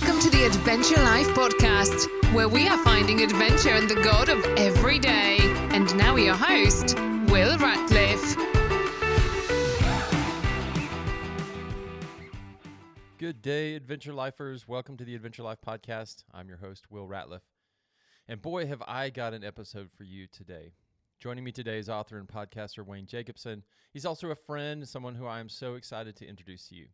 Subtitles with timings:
[0.00, 4.44] Welcome to the Adventure Life Podcast, where we are finding adventure in the God of
[4.56, 5.38] every day.
[5.72, 6.96] And now, your host,
[7.26, 8.36] Will Ratliff.
[13.18, 14.68] Good day, Adventure Lifers.
[14.68, 16.22] Welcome to the Adventure Life Podcast.
[16.32, 17.42] I'm your host, Will Ratliff.
[18.28, 20.74] And boy, have I got an episode for you today.
[21.18, 23.64] Joining me today is author and podcaster Wayne Jacobsen.
[23.92, 26.86] He's also a friend, someone who I am so excited to introduce to you.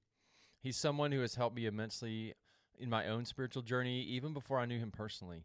[0.62, 2.32] He's someone who has helped me immensely
[2.78, 5.44] in my own spiritual journey, even before I knew him personally.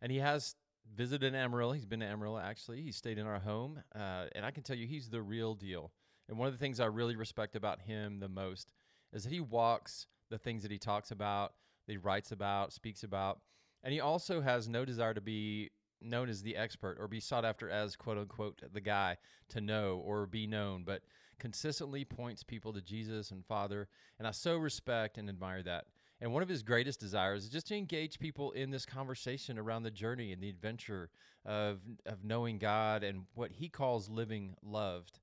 [0.00, 0.54] And he has
[0.94, 1.72] visited Amarillo.
[1.72, 2.82] He's been to Amarillo, actually.
[2.82, 3.82] He stayed in our home.
[3.94, 5.92] Uh, and I can tell you, he's the real deal.
[6.28, 8.72] And one of the things I really respect about him the most
[9.12, 11.54] is that he walks the things that he talks about,
[11.86, 13.40] that he writes about, speaks about.
[13.82, 17.44] And he also has no desire to be known as the expert or be sought
[17.44, 19.16] after as quote unquote the guy
[19.48, 21.02] to know or be known, but
[21.38, 23.88] consistently points people to Jesus and Father.
[24.18, 25.86] And I so respect and admire that.
[26.20, 29.84] And one of his greatest desires is just to engage people in this conversation around
[29.84, 31.10] the journey and the adventure
[31.46, 35.20] of, of knowing God and what he calls living loved.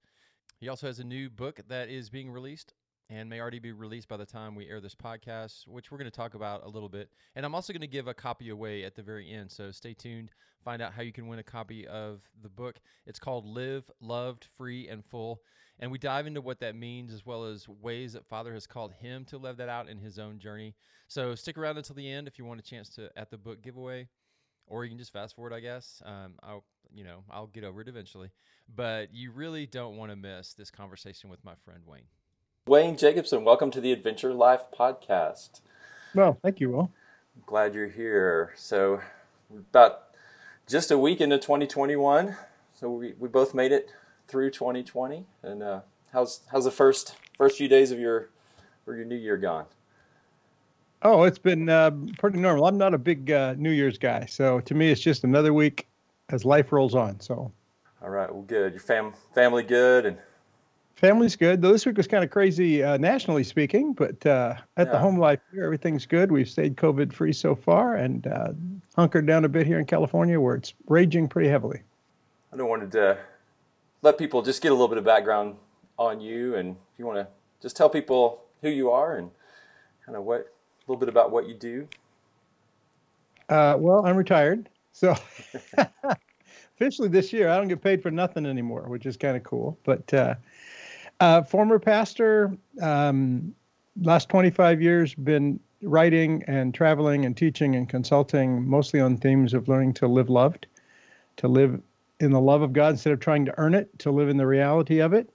[0.57, 2.73] He also has a new book that is being released
[3.09, 6.09] and may already be released by the time we air this podcast, which we're going
[6.09, 7.09] to talk about a little bit.
[7.35, 9.51] And I'm also going to give a copy away at the very end.
[9.51, 10.31] So stay tuned,
[10.63, 12.77] find out how you can win a copy of the book.
[13.05, 15.41] It's called Live, Loved, Free, and Full.
[15.79, 18.93] And we dive into what that means as well as ways that Father has called
[18.93, 20.73] him to live that out in his own journey.
[21.07, 23.61] So stick around until the end if you want a chance to at the book
[23.61, 24.07] giveaway,
[24.67, 26.01] or you can just fast forward, I guess.
[26.05, 28.29] Um, I'll you know I'll get over it eventually,
[28.73, 32.07] but you really don't want to miss this conversation with my friend Wayne.
[32.67, 35.61] Wayne Jacobsen, welcome to the Adventure Life podcast.
[36.15, 36.91] Well, thank you, Will.
[37.45, 38.53] Glad you're here.
[38.55, 39.01] So,
[39.51, 40.05] about
[40.67, 42.35] just a week into 2021,
[42.79, 43.91] so we, we both made it
[44.27, 45.25] through 2020.
[45.43, 45.81] And uh,
[46.11, 48.29] how's how's the first first few days of your
[48.87, 49.65] or your new year gone?
[51.01, 52.65] Oh, it's been uh, pretty normal.
[52.65, 55.87] I'm not a big uh, New Year's guy, so to me, it's just another week
[56.29, 57.19] as life rolls on.
[57.19, 57.51] So,
[58.01, 58.73] all right, well, good.
[58.73, 60.17] Your fam family good and
[60.95, 61.61] family's good.
[61.61, 64.93] Though this week was kind of crazy uh, nationally speaking, but uh, at yeah.
[64.93, 66.31] the home life here, everything's good.
[66.31, 68.53] We've stayed COVID free so far, and uh,
[68.95, 71.81] hunkered down a bit here in California, where it's raging pretty heavily.
[72.51, 73.17] I don't wanted to
[74.05, 75.55] let people just get a little bit of background
[75.97, 77.27] on you, and if you want to
[77.61, 79.31] just tell people who you are and
[80.05, 80.45] kind of what a
[80.87, 81.87] little bit about what you do.
[83.49, 85.15] Uh, well, I'm retired, so
[86.75, 89.77] officially this year I don't get paid for nothing anymore, which is kind of cool.
[89.83, 90.35] But uh,
[91.19, 93.55] uh, former pastor, um,
[94.01, 99.67] last 25 years been writing and traveling and teaching and consulting mostly on themes of
[99.67, 100.67] learning to live loved,
[101.37, 101.81] to live
[102.25, 104.47] in the love of God instead of trying to earn it, to live in the
[104.47, 105.29] reality of it.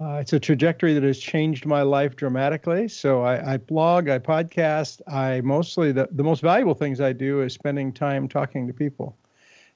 [0.00, 2.88] Uh, it's a trajectory that has changed my life dramatically.
[2.88, 5.00] So I, I, blog, I podcast.
[5.06, 9.16] I mostly the, the most valuable things I do is spending time talking to people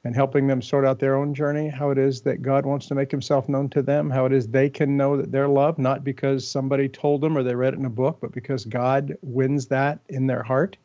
[0.03, 2.95] and helping them sort out their own journey, how it is that God wants to
[2.95, 6.03] make himself known to them, how it is they can know that they're loved, not
[6.03, 9.66] because somebody told them or they read it in a book, but because God wins
[9.66, 10.77] that in their heart.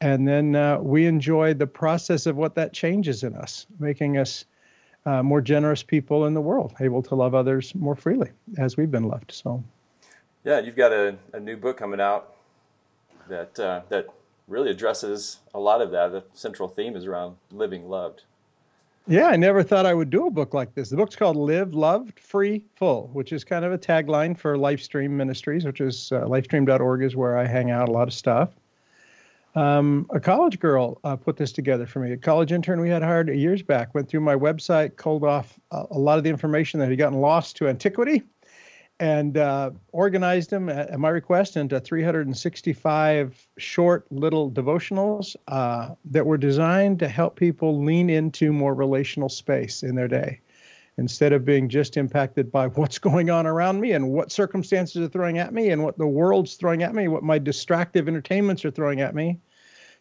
[0.00, 4.44] And then uh, we enjoy the process of what that changes in us, making us
[5.08, 8.90] uh, more generous people in the world, able to love others more freely as we've
[8.90, 9.32] been loved.
[9.32, 9.62] So,
[10.44, 12.34] yeah, you've got a, a new book coming out
[13.28, 14.06] that uh, that
[14.48, 16.12] really addresses a lot of that.
[16.12, 18.22] The central theme is around living loved.
[19.06, 20.90] Yeah, I never thought I would do a book like this.
[20.90, 25.10] The book's called Live Loved Free Full, which is kind of a tagline for Lifestream
[25.10, 28.50] Ministries, which is uh, lifestream.org is where I hang out a lot of stuff.
[29.54, 32.12] Um, a college girl uh, put this together for me.
[32.12, 35.84] A college intern we had hired years back went through my website, culled off a,
[35.90, 38.22] a lot of the information that had gotten lost to antiquity,
[39.00, 46.26] and uh, organized them at, at, my request into 365 short little devotionals uh, that
[46.26, 50.40] were designed to help people lean into more relational space in their day.
[50.98, 55.08] Instead of being just impacted by what's going on around me and what circumstances are
[55.08, 58.70] throwing at me and what the world's throwing at me, what my distractive entertainments are
[58.70, 59.38] throwing at me,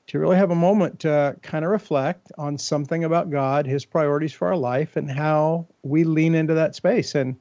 [0.08, 4.34] to really have a moment to kind of reflect on something about God, His priorities
[4.34, 7.14] for our life, and how we lean into that space.
[7.14, 7.36] And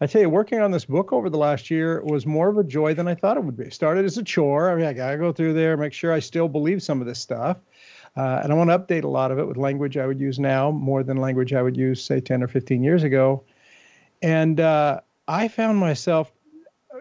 [0.00, 2.64] I tell you, working on this book over the last year was more of a
[2.64, 3.64] joy than I thought it would be.
[3.64, 4.70] It started as a chore.
[4.70, 7.06] I mean, I got to go through there, make sure I still believe some of
[7.06, 7.56] this stuff.
[8.16, 10.38] Uh, and I want to update a lot of it with language I would use
[10.38, 13.42] now more than language I would use, say, 10 or 15 years ago.
[14.22, 16.32] And uh, I found myself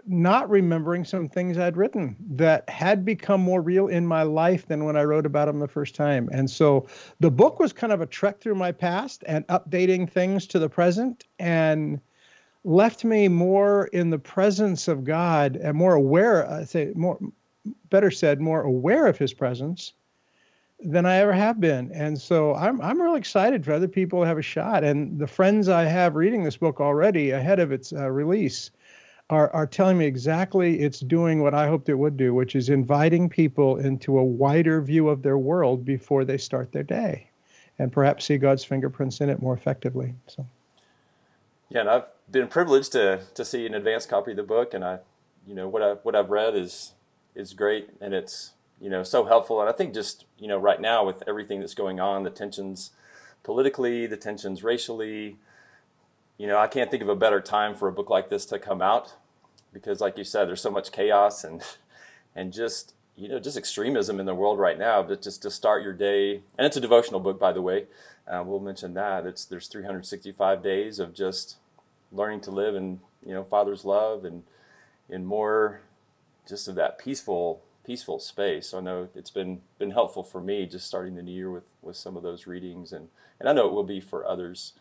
[0.05, 4.85] not remembering some things I'd written that had become more real in my life than
[4.85, 6.29] when I wrote about them the first time.
[6.31, 6.87] And so
[7.19, 10.69] the book was kind of a trek through my past and updating things to the
[10.69, 12.01] present and
[12.63, 17.19] left me more in the presence of God and more aware, I say more
[17.89, 19.93] better said, more aware of his presence
[20.83, 21.91] than I ever have been.
[21.93, 24.83] And so I'm I'm really excited for other people to have a shot.
[24.83, 28.71] And the friends I have reading this book already ahead of its uh, release
[29.29, 32.69] are are telling me exactly it's doing what I hoped it would do, which is
[32.69, 37.29] inviting people into a wider view of their world before they start their day,
[37.79, 40.13] and perhaps see God's fingerprints in it more effectively.
[40.27, 40.45] So.
[41.69, 44.83] Yeah, and I've been privileged to to see an advanced copy of the book, and
[44.83, 44.99] I,
[45.47, 46.93] you know, what I what I've read is
[47.35, 48.51] is great, and it's
[48.83, 49.61] you know so helpful.
[49.61, 52.91] And I think just you know right now with everything that's going on, the tensions
[53.41, 55.37] politically, the tensions racially,
[56.37, 58.59] you know, I can't think of a better time for a book like this to
[58.59, 59.15] come out
[59.71, 61.63] because, like you said, there's so much chaos and
[62.35, 65.01] and just you know just extremism in the world right now.
[65.01, 67.85] But just to start your day, and it's a devotional book, by the way.
[68.27, 71.57] Uh, we'll mention that it's there's 365 days of just
[72.11, 74.43] learning to live in you know Father's love and
[75.09, 75.81] in more
[76.47, 78.73] just of that peaceful peaceful space.
[78.73, 81.95] I know it's been been helpful for me just starting the new year with with
[81.95, 83.07] some of those readings and
[83.39, 84.73] and I know it will be for others.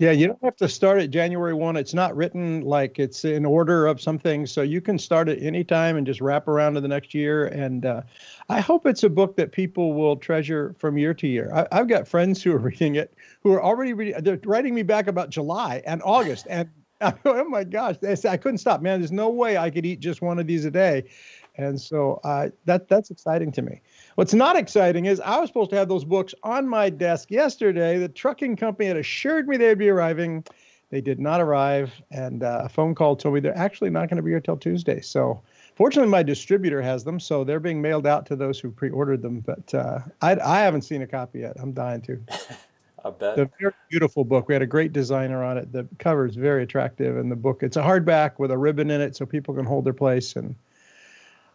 [0.00, 1.76] Yeah, you don't have to start at January 1.
[1.76, 4.46] It's not written like it's in order of something.
[4.46, 7.46] So you can start at any time and just wrap around to the next year.
[7.46, 8.02] And uh,
[8.48, 11.50] I hope it's a book that people will treasure from year to year.
[11.52, 13.12] I, have got friends who are reading it
[13.42, 16.46] who are already reading, they're writing me back about July and August.
[16.48, 16.68] And
[17.24, 19.00] oh my gosh, I couldn't stop, man.
[19.00, 21.10] There's no way I could eat just one of these a day.
[21.58, 23.80] And so uh, that that's exciting to me.
[24.14, 27.98] What's not exciting is I was supposed to have those books on my desk yesterday.
[27.98, 30.44] The trucking company had assured me they'd be arriving.
[30.90, 34.16] They did not arrive, and uh, a phone call told me they're actually not going
[34.16, 35.02] to be here till Tuesday.
[35.02, 35.42] So,
[35.74, 39.40] fortunately, my distributor has them, so they're being mailed out to those who pre-ordered them.
[39.40, 41.56] But uh, I, I haven't seen a copy yet.
[41.58, 42.18] I'm dying to.
[43.04, 43.36] I bet.
[43.36, 44.48] The very beautiful book.
[44.48, 45.72] We had a great designer on it.
[45.72, 49.00] The cover is very attractive, and the book it's a hardback with a ribbon in
[49.02, 50.36] it, so people can hold their place.
[50.36, 50.54] And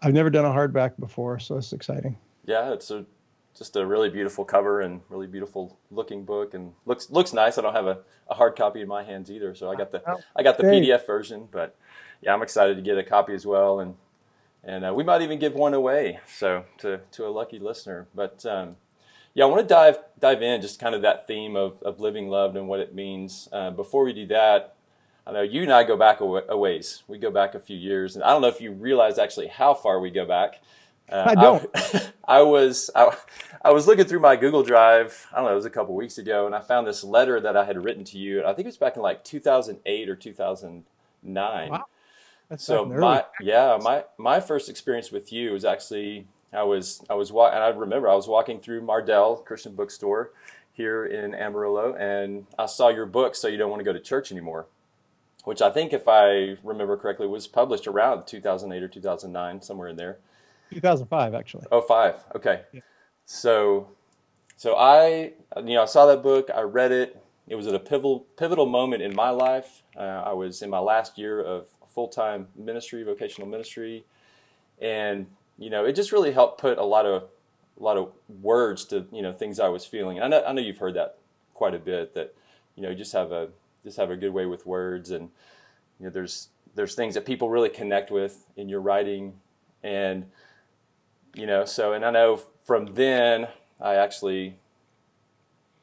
[0.03, 2.17] I've never done a hardback before, so it's exciting.
[2.45, 3.05] Yeah, it's a
[3.57, 7.57] just a really beautiful cover and really beautiful looking book and looks looks nice.
[7.57, 10.01] I don't have a, a hard copy in my hands either, so I got the
[10.35, 11.47] I got the PDF version.
[11.49, 11.75] But
[12.21, 13.95] yeah, I'm excited to get a copy as well, and
[14.63, 18.07] and uh, we might even give one away so to to a lucky listener.
[18.13, 18.75] But um,
[19.33, 22.27] yeah, I want to dive dive in just kind of that theme of of living
[22.27, 23.47] loved and what it means.
[23.53, 24.75] Uh, before we do that,
[25.25, 27.03] I know you and I go back a ways.
[27.07, 29.73] We go back a few years, and I don't know if you realize actually how
[29.73, 30.61] far we go back.
[31.09, 31.69] Uh, I don't.
[31.73, 32.09] I,
[32.39, 33.15] I was I,
[33.63, 35.27] I, was looking through my Google Drive.
[35.31, 35.51] I don't know.
[35.53, 38.03] It was a couple weeks ago, and I found this letter that I had written
[38.05, 38.43] to you.
[38.43, 41.69] I think it was back in like 2008 or 2009.
[41.69, 41.85] Wow.
[42.49, 47.13] That's so my yeah my my first experience with you was actually I was I
[47.13, 50.31] was wa- and I remember I was walking through Mardel Christian Bookstore
[50.73, 53.35] here in Amarillo, and I saw your book.
[53.35, 54.67] So you don't want to go to church anymore
[55.43, 59.95] which I think, if I remember correctly, was published around 2008 or 2009, somewhere in
[59.95, 60.17] there.
[60.71, 61.65] 2005, actually.
[61.71, 62.15] Oh, five.
[62.35, 62.61] Okay.
[62.71, 62.81] Yeah.
[63.25, 63.89] So,
[64.55, 66.49] so I, you know, I saw that book.
[66.53, 67.21] I read it.
[67.47, 69.83] It was at a pivotal pivotal moment in my life.
[69.97, 74.05] Uh, I was in my last year of full time ministry, vocational ministry,
[74.81, 77.23] and you know, it just really helped put a lot of
[77.79, 78.11] a lot of
[78.41, 80.21] words to you know things I was feeling.
[80.21, 81.17] I know I know you've heard that
[81.53, 82.13] quite a bit.
[82.15, 82.33] That
[82.75, 83.49] you know, you just have a
[83.83, 85.11] just have a good way with words.
[85.11, 85.29] And
[85.99, 89.33] you know there's there's things that people really connect with in your writing.
[89.83, 90.25] And
[91.35, 93.47] you know so and i know from then
[93.81, 94.55] i actually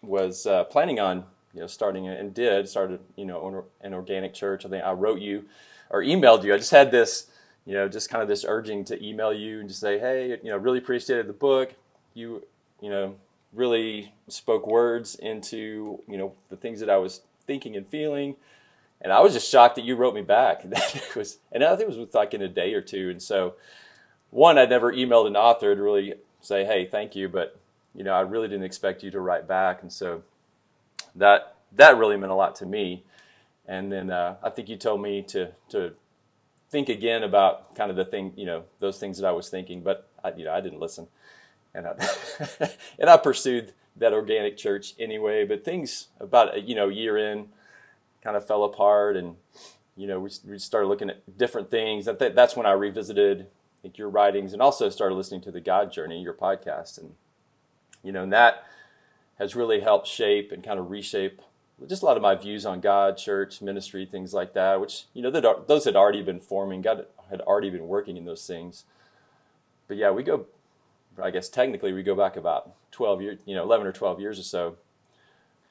[0.03, 4.65] was uh, planning on you know starting and did started you know an organic church.
[4.65, 5.45] I think i wrote you
[5.91, 6.55] or emailed you.
[6.55, 7.27] I just had this
[7.67, 10.51] you know just kind of this urging to email you and just say hey you
[10.51, 11.75] know really appreciated the book.
[12.15, 12.45] You
[12.81, 13.17] you know
[13.53, 18.37] really spoke words into you know the things that i was thinking and feeling.
[19.01, 20.63] And I was just shocked that you wrote me back.
[20.71, 23.11] That was, and I think it was like in a day or two.
[23.11, 23.55] And so,
[24.31, 27.59] one, I'd never emailed an author to really say, "Hey, thank you," but
[27.93, 30.23] you know, I really didn't expect you to write back, and so
[31.17, 33.03] that that really meant a lot to me.
[33.67, 35.95] And then uh, I think you told me to to
[36.71, 39.83] think again about kind of the thing, you know, those things that I was thinking,
[39.83, 41.09] but I, you know, I didn't listen,
[41.75, 41.95] and I,
[43.01, 45.45] and I pursued that organic church anyway.
[45.45, 47.49] But things about you know year in
[48.23, 49.37] kind of fell apart, and
[49.97, 52.07] you know we, we started looking at different things.
[52.07, 53.47] Think that's when I revisited
[53.83, 57.15] think, your writings and also started listening to the God Journey, your podcast, and
[58.03, 58.65] you know and that
[59.39, 61.41] has really helped shape and kind of reshape
[61.89, 64.81] just a lot of my views on God, church, ministry, things like that.
[64.81, 66.83] Which you know that those had already been forming.
[66.83, 68.85] God had already been working in those things.
[69.89, 70.47] But yeah, we go
[71.23, 74.39] I guess technically we go back about 12 years, you know, 11 or 12 years
[74.39, 74.77] or so.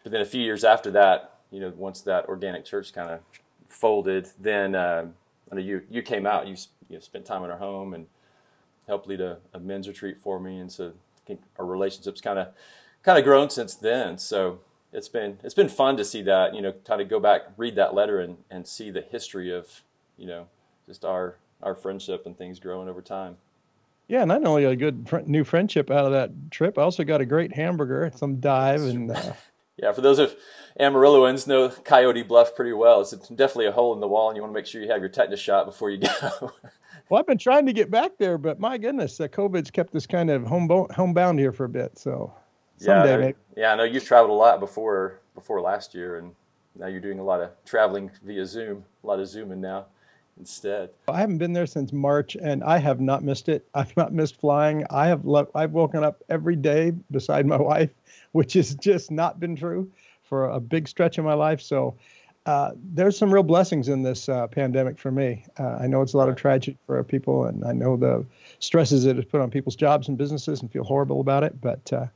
[0.03, 3.19] But then a few years after that, you know, once that organic church kind of
[3.67, 5.05] folded, then uh,
[5.51, 6.55] I know you you came out, you
[6.89, 8.07] you know, spent time in our home, and
[8.87, 10.93] helped lead a, a men's retreat for me, and so
[11.57, 12.47] our relationship's kind of
[13.03, 14.17] kind of grown since then.
[14.17, 14.59] So
[14.91, 17.75] it's been it's been fun to see that you know kind of go back read
[17.75, 19.81] that letter and and see the history of
[20.17, 20.47] you know
[20.87, 23.37] just our our friendship and things growing over time.
[24.09, 27.03] Yeah, and not only a good fr- new friendship out of that trip, I also
[27.03, 29.33] got a great hamburger, some dive, and uh...
[29.77, 29.91] yeah.
[29.91, 30.35] For those of
[30.79, 33.01] Amarilloans, know Coyote Bluff pretty well.
[33.01, 34.99] It's definitely a hole in the wall, and you want to make sure you have
[34.99, 36.51] your tetanus shot before you go.
[37.07, 40.07] well, I've been trying to get back there, but my goodness, uh, COVID's kept us
[40.07, 41.99] kind of home homebound here for a bit.
[41.99, 42.33] So
[42.77, 43.37] someday, yeah, maybe.
[43.55, 46.33] Yeah, I know you've traveled a lot before before last year, and
[46.75, 49.85] now you're doing a lot of traveling via Zoom, a lot of Zooming now
[50.39, 50.89] instead.
[51.07, 53.67] I haven't been there since March, and I have not missed it.
[53.73, 54.85] I've not missed flying.
[54.89, 57.91] I have lo- I've woken up every day beside my wife,
[58.31, 59.91] which has just not been true
[60.23, 61.61] for a big stretch of my life.
[61.61, 61.95] So
[62.45, 65.45] uh, there's some real blessings in this uh, pandemic for me.
[65.59, 68.25] Uh, I know it's a lot of tragedy for people, and I know the
[68.59, 71.59] stresses it has put on people's jobs and businesses, and feel horrible about it.
[71.59, 72.07] But uh,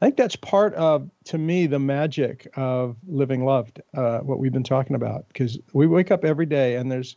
[0.00, 3.80] I think that's part of, to me, the magic of living loved.
[3.94, 7.16] Uh, what we've been talking about, because we wake up every day, and there's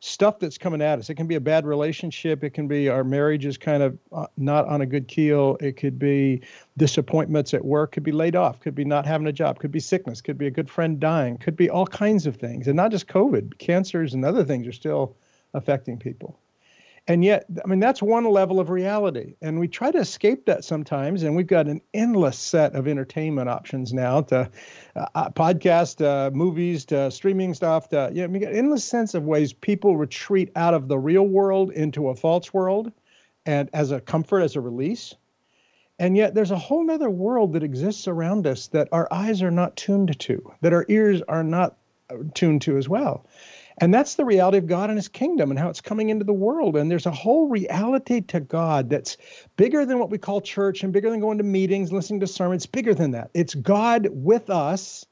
[0.00, 1.08] stuff that's coming at us.
[1.10, 2.44] It can be a bad relationship.
[2.44, 5.56] It can be our marriage is kind of uh, not on a good keel.
[5.60, 6.42] It could be
[6.76, 7.92] disappointments at work.
[7.92, 8.60] Could be laid off.
[8.60, 9.58] Could be not having a job.
[9.58, 10.20] Could be sickness.
[10.20, 11.38] Could be a good friend dying.
[11.38, 13.58] Could be all kinds of things, and not just COVID.
[13.58, 15.16] Cancers and other things are still
[15.54, 16.38] affecting people.
[17.08, 19.36] And yet, I mean, that's one level of reality.
[19.40, 21.22] And we try to escape that sometimes.
[21.22, 24.50] And we've got an endless set of entertainment options now to
[24.96, 27.88] uh, uh podcast, uh, movies, to streaming stuff.
[27.90, 31.26] To, you know, we got endless sense of ways people retreat out of the real
[31.26, 32.90] world into a false world
[33.44, 35.14] and as a comfort, as a release.
[36.00, 39.52] And yet, there's a whole other world that exists around us that our eyes are
[39.52, 41.76] not tuned to, that our ears are not
[42.10, 43.26] uh, tuned to as well.
[43.78, 46.32] And that's the reality of God and his kingdom and how it's coming into the
[46.32, 46.76] world.
[46.76, 49.18] And there's a whole reality to God that's
[49.56, 52.64] bigger than what we call church and bigger than going to meetings, listening to sermons,
[52.64, 53.30] bigger than that.
[53.34, 55.04] It's God with us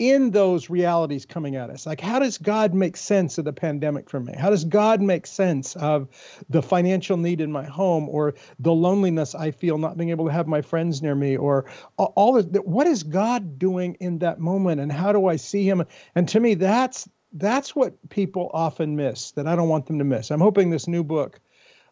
[0.00, 1.86] in those realities coming at us.
[1.86, 4.34] Like, how does God make sense of the pandemic for me?
[4.36, 6.08] How does God make sense of
[6.50, 10.32] the financial need in my home or the loneliness I feel not being able to
[10.32, 12.46] have my friends near me or all this?
[12.64, 15.84] What is God doing in that moment and how do I see Him?
[16.16, 20.04] And to me, that's that's what people often miss that I don't want them to
[20.04, 20.30] miss.
[20.30, 21.40] I'm hoping this new book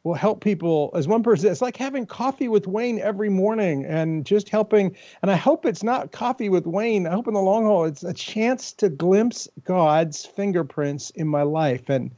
[0.05, 4.27] will help people as one person it's like having coffee with wayne every morning and
[4.27, 7.65] just helping and i hope it's not coffee with wayne i hope in the long
[7.65, 11.89] haul it's a chance to glimpse god's fingerprints in my life.
[11.89, 12.11] And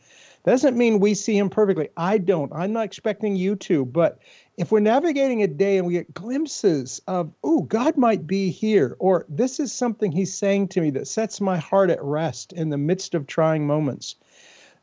[0.45, 1.88] doesn't mean we see him perfectly.
[1.97, 2.52] I don't.
[2.52, 4.19] I'm not expecting you to but
[4.56, 8.96] if we're navigating a day and we get glimpses of, oh, God might be here,
[9.00, 12.70] or this is something he's saying to me that sets my heart at rest in
[12.70, 14.14] the midst of trying moments,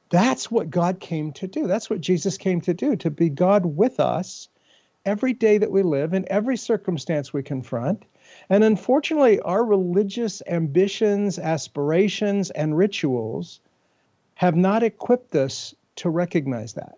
[0.10, 1.68] that's what God came to do.
[1.68, 4.50] That's what Jesus came to do, to be God with us
[5.06, 8.04] every day that we live, in every circumstance we confront.
[8.50, 13.62] And unfortunately, our religious ambitions, aspirations, and rituals
[14.36, 16.96] have not equipped us to recognize that.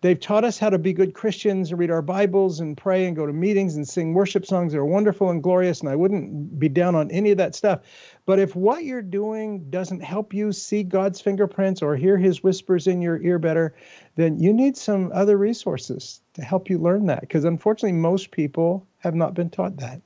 [0.00, 3.16] They've taught us how to be good Christians and read our Bibles and pray and
[3.16, 5.80] go to meetings and sing worship songs that are wonderful and glorious.
[5.80, 7.80] And I wouldn't be down on any of that stuff.
[8.24, 12.86] But if what you're doing doesn't help you see God's fingerprints or hear his whispers
[12.86, 13.74] in your ear better,
[14.14, 17.22] then you need some other resources to help you learn that.
[17.22, 20.00] Because unfortunately, most people have not been taught that.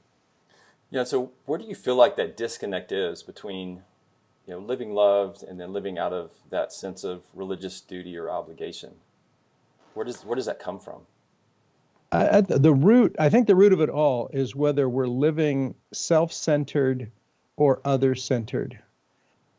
[0.89, 1.05] Yeah.
[1.05, 3.83] So where do you feel like that disconnect is between
[4.47, 8.31] you know, living loved and then living out of that sense of religious duty or
[8.31, 8.93] obligation?
[9.95, 11.03] Where does where does that come from?
[12.13, 17.11] The root, I think the root of it all is whether we're living self-centered
[17.57, 18.79] or other-centered.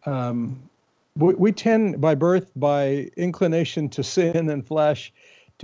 [0.05, 0.69] Um,
[1.15, 5.11] we, we tend, by birth, by inclination to sin and flesh,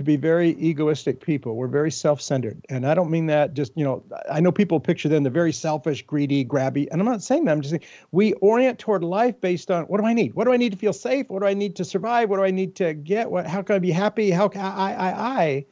[0.00, 1.56] to be very egoistic people.
[1.56, 4.02] We're very self-centered, and I don't mean that just you know.
[4.30, 7.52] I know people picture them the very selfish, greedy, grabby, and I'm not saying that.
[7.52, 10.32] I'm just saying we orient toward life based on what do I need?
[10.32, 11.28] What do I need to feel safe?
[11.28, 12.30] What do I need to survive?
[12.30, 13.30] What do I need to get?
[13.30, 13.46] What?
[13.46, 14.30] How can I be happy?
[14.30, 14.94] How can I?
[14.94, 15.42] I?
[15.44, 15.66] I?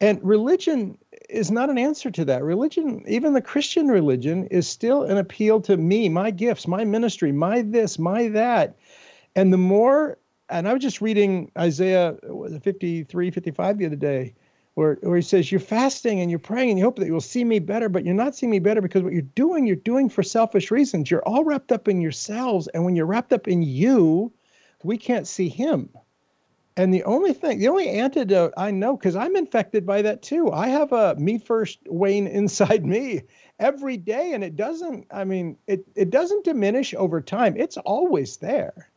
[0.00, 0.98] And religion
[1.30, 2.42] is not an answer to that.
[2.42, 7.30] Religion, even the Christian religion, is still an appeal to me, my gifts, my ministry,
[7.30, 8.76] my this, my that.
[9.36, 10.18] And the more
[10.52, 14.34] and I was just reading Isaiah uh, 53, 55 the other day,
[14.74, 17.42] where, where he says, You're fasting and you're praying and you hope that you'll see
[17.42, 20.22] me better, but you're not seeing me better because what you're doing, you're doing for
[20.22, 21.10] selfish reasons.
[21.10, 22.68] You're all wrapped up in yourselves.
[22.68, 24.32] And when you're wrapped up in you,
[24.84, 25.88] we can't see him.
[26.76, 30.50] And the only thing, the only antidote I know, because I'm infected by that too.
[30.52, 33.22] I have a me first Wayne inside me
[33.58, 37.56] every day, and it doesn't, I mean, it, it doesn't diminish over time.
[37.56, 38.91] It's always there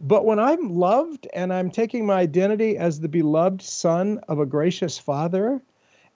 [0.00, 4.46] But when I'm loved and I'm taking my identity as the beloved son of a
[4.46, 5.62] gracious father,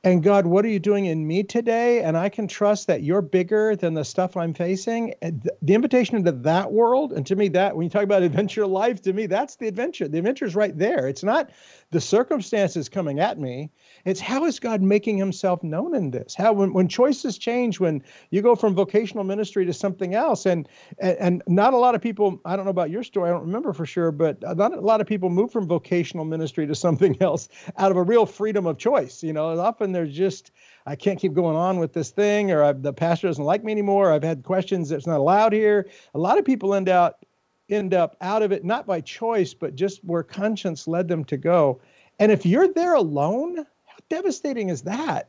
[0.02, 2.02] and God, what are you doing in me today?
[2.02, 5.14] And I can trust that you're bigger than the stuff I'm facing.
[5.22, 8.66] And The invitation into that world, and to me, that when you talk about adventure
[8.66, 10.06] life, to me, that's the adventure.
[10.06, 11.08] The adventure is right there.
[11.08, 11.50] It's not
[11.90, 13.70] the circumstances coming at me.
[14.04, 16.34] It's how is God making himself known in this?
[16.34, 20.68] How when, when choices change, when you go from vocational ministry to something else, and,
[20.98, 23.46] and and not a lot of people, I don't know about your story, I don't
[23.46, 27.16] remember for sure, but not a lot of people move from vocational ministry to something
[27.20, 29.22] else out of a real freedom of choice.
[29.22, 30.50] You know, often there's just
[30.86, 33.72] I can't keep going on with this thing, or I've, the pastor doesn't like me
[33.72, 34.12] anymore.
[34.12, 35.88] I've had questions that's not allowed here.
[36.14, 37.24] A lot of people end out
[37.70, 41.38] end up out of it not by choice, but just where conscience led them to
[41.38, 41.80] go.
[42.18, 43.64] And if you're there alone,
[44.08, 45.28] devastating is that?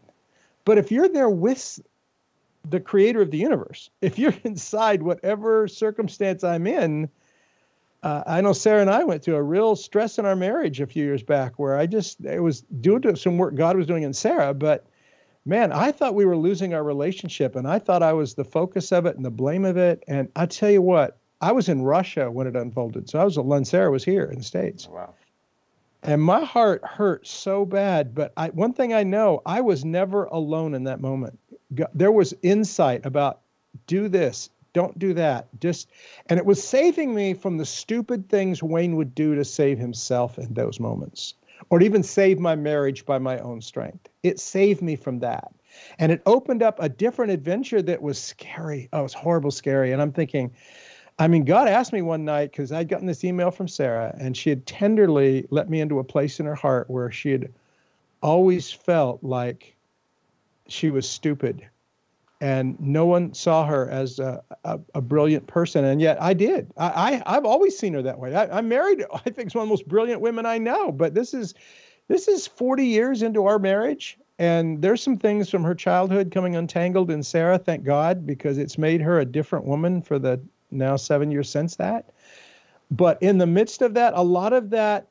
[0.66, 1.80] But if you're there with
[2.70, 7.10] the creator of the universe, if you're inside whatever circumstance I'm in,
[8.04, 10.86] uh, I know Sarah and I went through a real stress in our marriage a
[10.86, 14.04] few years back where I just, it was due to some work God was doing
[14.04, 14.86] in Sarah, but
[15.46, 18.92] man, I thought we were losing our relationship and I thought I was the focus
[18.92, 20.04] of it and the blame of it.
[20.08, 23.10] And I tell you what, I was in Russia when it unfolded.
[23.10, 24.88] So I was, when Sarah was here in the States.
[24.88, 25.16] Wow
[26.06, 30.26] and my heart hurt so bad but I, one thing i know i was never
[30.26, 31.40] alone in that moment.
[31.94, 33.42] There was insight about
[33.88, 35.90] do this don't do that just
[36.28, 40.38] and it was saving me from the stupid things wayne would do to save himself
[40.38, 41.34] in those moments
[41.70, 44.10] or even save my marriage by my own strength.
[44.24, 45.52] It saved me from that.
[45.98, 48.90] And it opened up a different adventure that was scary.
[48.94, 50.52] Oh it was horrible scary and i'm thinking
[51.18, 54.36] I mean, God asked me one night because I'd gotten this email from Sarah, and
[54.36, 57.54] she had tenderly let me into a place in her heart where she had
[58.22, 59.76] always felt like
[60.68, 61.66] she was stupid
[62.42, 66.72] and no one saw her as a, a, a, brilliant person and yet i did.
[66.78, 68.36] I, I have always seen her that way.
[68.36, 71.14] I, am married i think it's one of the most brilliant women i know but
[71.14, 71.54] this is
[72.08, 76.56] this is 40 years into our marriage and there's some things from her childhood coming
[76.56, 80.96] untangled in sarah thank god because it's made her a different woman for the now
[80.96, 82.12] seven years since that.
[82.92, 85.08] But in the midst of that, a lot of that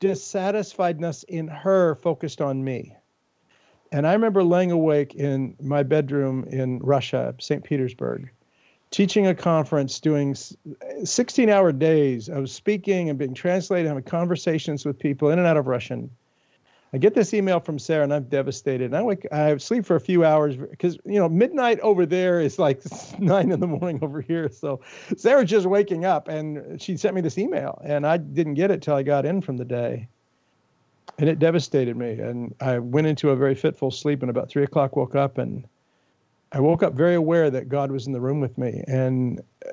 [0.00, 2.94] dissatisfiedness in her focused on me.
[3.92, 7.64] And I remember laying awake in my bedroom in Russia, St.
[7.64, 8.30] Petersburg,
[8.90, 10.36] teaching a conference, doing
[11.04, 15.56] 16 hour days of speaking and being translated, having conversations with people in and out
[15.56, 16.10] of Russian
[16.92, 18.86] I get this email from Sarah and I'm devastated.
[18.86, 22.40] And I wake, I sleep for a few hours because you know midnight over there
[22.40, 22.80] is like
[23.18, 24.50] nine in the morning over here.
[24.50, 24.80] So
[25.16, 28.82] Sarah's just waking up and she sent me this email and I didn't get it
[28.82, 30.08] till I got in from the day,
[31.18, 32.12] and it devastated me.
[32.12, 35.66] And I went into a very fitful sleep and about three o'clock woke up and
[36.52, 39.40] I woke up very aware that God was in the room with me and.
[39.66, 39.70] Uh,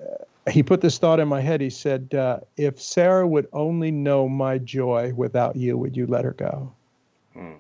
[0.52, 1.62] he put this thought in my head.
[1.62, 6.26] He said, uh, If Sarah would only know my joy without you, would you let
[6.26, 6.74] her go?
[7.34, 7.54] Hmm.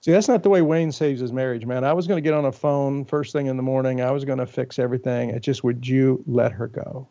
[0.00, 1.82] See, that's not the way Wayne saves his marriage, man.
[1.82, 4.02] I was going to get on a phone first thing in the morning.
[4.02, 5.30] I was going to fix everything.
[5.30, 7.08] It just, would you let her go?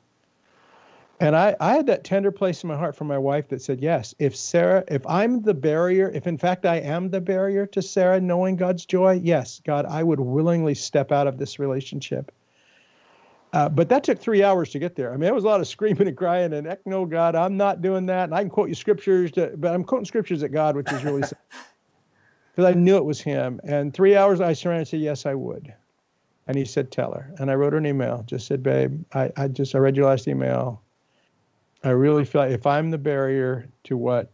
[1.20, 3.80] And I, I had that tender place in my heart for my wife that said,
[3.82, 7.82] yes, if Sarah, if I'm the barrier, if in fact I am the barrier to
[7.82, 12.32] Sarah knowing God's joy, yes, God, I would willingly step out of this relationship.
[13.54, 15.14] Uh, but that took three hours to get there.
[15.14, 17.56] I mean, it was a lot of screaming and crying and, heck no, God, I'm
[17.56, 18.26] not doing that.
[18.26, 21.04] And I can quote you scriptures, to, but I'm quoting scriptures at God, which is
[21.04, 21.24] really
[22.54, 23.60] because I knew it was him.
[23.64, 25.74] And three hours I surrendered and said, Yes, I would.
[26.48, 27.34] And he said, Tell her.
[27.40, 30.08] And I wrote her an email, just said, Babe, I, I just, I read your
[30.08, 30.82] last email.
[31.84, 34.32] I really feel like if I'm the barrier to what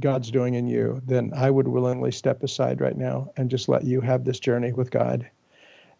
[0.00, 3.84] God's doing in you, then I would willingly step aside right now and just let
[3.84, 5.28] you have this journey with God.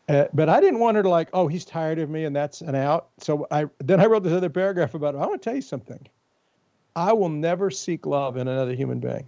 [0.09, 2.61] Uh, but I didn't want her to like, oh, he's tired of me and that's
[2.61, 3.09] an out.
[3.19, 5.19] So I then I wrote this other paragraph about it.
[5.19, 6.05] I want to tell you something.
[6.97, 9.27] I will never seek love in another human being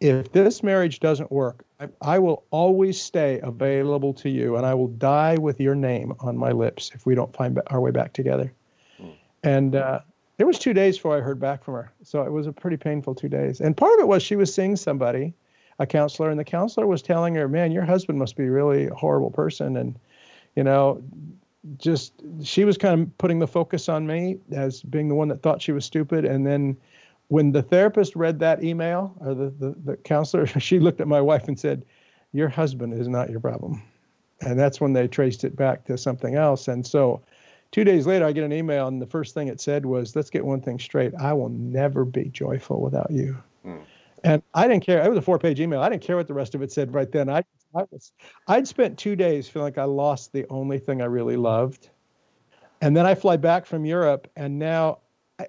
[0.00, 4.74] if this marriage doesn't work, I, I, will always stay available to you and I
[4.74, 8.12] will die with your name on my lips if we don't find our way back
[8.12, 8.52] together.
[9.00, 9.12] Mm.
[9.42, 10.00] And uh,
[10.38, 11.92] it was two days before I heard back from her.
[12.02, 13.60] So it was a pretty painful two days.
[13.60, 15.32] And part of it was she was seeing somebody,
[15.78, 18.94] a counselor, and the counselor was telling her, man, your husband must be really a
[18.94, 19.76] horrible person.
[19.76, 19.98] And,
[20.54, 21.02] you know,
[21.78, 25.42] just she was kind of putting the focus on me as being the one that
[25.42, 26.24] thought she was stupid.
[26.24, 26.76] And then,
[27.28, 31.20] when the therapist read that email or the, the, the counselor, she looked at my
[31.20, 31.84] wife and said,
[32.32, 33.82] Your husband is not your problem.
[34.42, 36.68] And that's when they traced it back to something else.
[36.68, 37.22] And so
[37.70, 40.30] two days later, I get an email, and the first thing it said was, Let's
[40.30, 41.14] get one thing straight.
[41.18, 43.36] I will never be joyful without you.
[43.64, 43.82] Mm.
[44.24, 45.04] And I didn't care.
[45.04, 45.80] It was a four page email.
[45.80, 47.28] I didn't care what the rest of it said right then.
[47.28, 48.12] I, I was,
[48.48, 51.90] I'd spent two days feeling like I lost the only thing I really loved.
[52.80, 54.98] And then I fly back from Europe, and now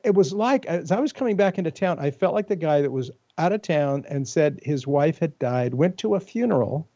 [0.04, 2.82] it was like as I was coming back into town, I felt like the guy
[2.82, 6.88] that was out of town and said his wife had died, went to a funeral,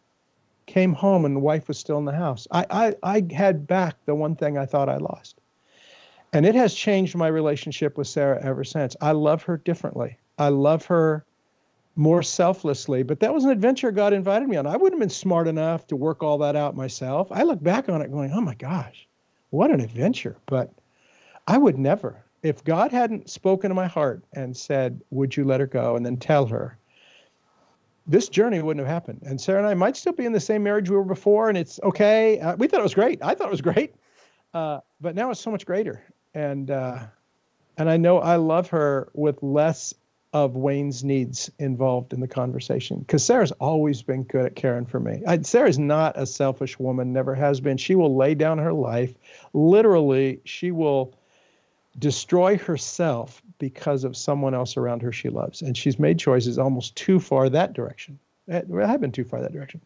[0.66, 2.48] came home, and the wife was still in the house.
[2.52, 5.40] I, I, I had back the one thing I thought I lost.
[6.34, 8.96] And it has changed my relationship with Sarah ever since.
[9.02, 10.18] I love her differently.
[10.38, 11.26] I love her
[11.98, 14.66] more selflessly, but that was an adventure God invited me on.
[14.66, 17.28] I wouldn't have been smart enough to work all that out myself.
[17.32, 19.08] I look back on it going, oh my gosh,
[19.50, 20.38] what an adventure.
[20.46, 20.72] But
[21.48, 25.60] I would never if God hadn't spoken to my heart and said, Would you let
[25.60, 25.96] her go?
[25.96, 26.78] and then tell her,
[28.08, 29.22] this journey wouldn't have happened.
[29.26, 31.58] And Sarah and I might still be in the same marriage we were before, and
[31.58, 32.40] it's okay.
[32.40, 33.20] Uh, we thought it was great.
[33.22, 33.96] I thought it was great.
[34.54, 36.04] Uh, but now it's so much greater.
[36.34, 37.00] And, uh,
[37.78, 39.94] and I know I love her with less
[40.34, 45.00] of Wayne's needs involved in the conversation because Sarah's always been good at caring for
[45.00, 45.22] me.
[45.28, 47.78] I, Sarah's not a selfish woman, never has been.
[47.78, 49.14] She will lay down her life.
[49.54, 51.14] Literally, she will
[52.00, 55.62] destroy herself because of someone else around her she loves.
[55.62, 58.20] And she's made choices almost too far that direction.
[58.50, 59.82] I have been too far that direction.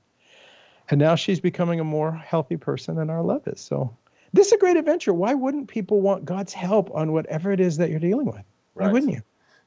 [0.90, 3.60] And now she's becoming a more healthy person than our love is.
[3.60, 3.96] So
[4.34, 5.14] this is a great adventure.
[5.14, 8.44] Why wouldn't people want God's help on whatever it is that you're dealing with?
[8.74, 8.94] Why right.
[8.94, 9.22] wouldn't you?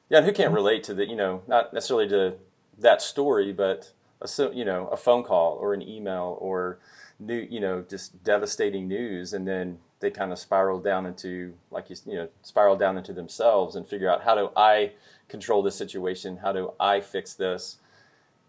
[0.09, 2.35] Yeah, and who can't relate to the, you know, not necessarily to
[2.79, 6.79] that story, but a, you know, a phone call or an email or
[7.19, 11.89] new, you know, just devastating news, and then they kind of spiral down into like
[11.89, 14.93] you you know spiral down into themselves and figure out how do I
[15.27, 16.37] control this situation?
[16.37, 17.77] How do I fix this?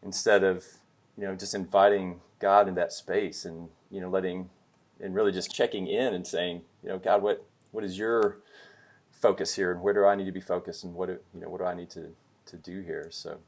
[0.03, 0.65] Instead of
[1.19, 4.49] you know just inviting God in that space and you know letting
[5.01, 8.39] and really just checking in and saying you know God what what is your
[9.13, 11.49] focus here and where do I need to be focused and what do, you know
[11.49, 12.09] what do I need to
[12.47, 13.39] to do here so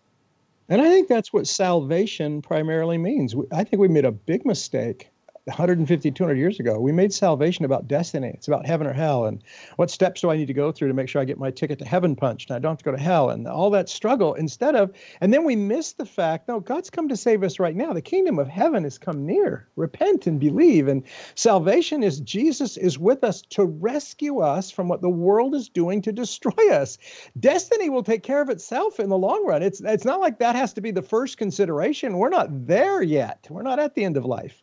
[0.69, 3.35] and I think that's what salvation primarily means.
[3.53, 5.11] I think we made a big mistake
[5.47, 6.79] 150, 200 years ago.
[6.79, 8.31] We made salvation about destiny.
[8.33, 9.43] It's about heaven or hell, and
[9.75, 11.81] what steps do I need to go through to make sure I get my ticket
[11.81, 14.35] to heaven punched and I don't have to go to hell, and all that struggle.
[14.35, 17.75] Instead of, and then we miss the fact, no, God's come to save us right
[17.75, 17.93] now.
[17.93, 19.67] The kingdom of heaven has come near.
[19.75, 20.87] Repent and believe.
[20.87, 21.03] And
[21.35, 26.03] salvation is Jesus is with us to rescue us from what the world is doing
[26.03, 26.99] to destroy us.
[27.39, 29.65] Destiny will take care of itself in the long run.
[29.65, 32.19] It's it's not like that has to be the first consideration.
[32.19, 33.49] We're not there yet.
[33.51, 34.63] We're not at the end of life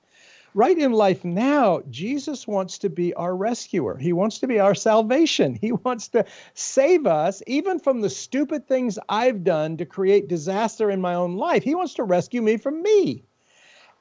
[0.60, 3.95] right in life now, Jesus wants to be our rescuer.
[3.95, 5.58] He wants to be our salvation.
[5.62, 10.91] He wants to save us even from the stupid things I've done to create disaster
[10.91, 11.63] in my own life.
[11.63, 13.24] He wants to rescue me from me.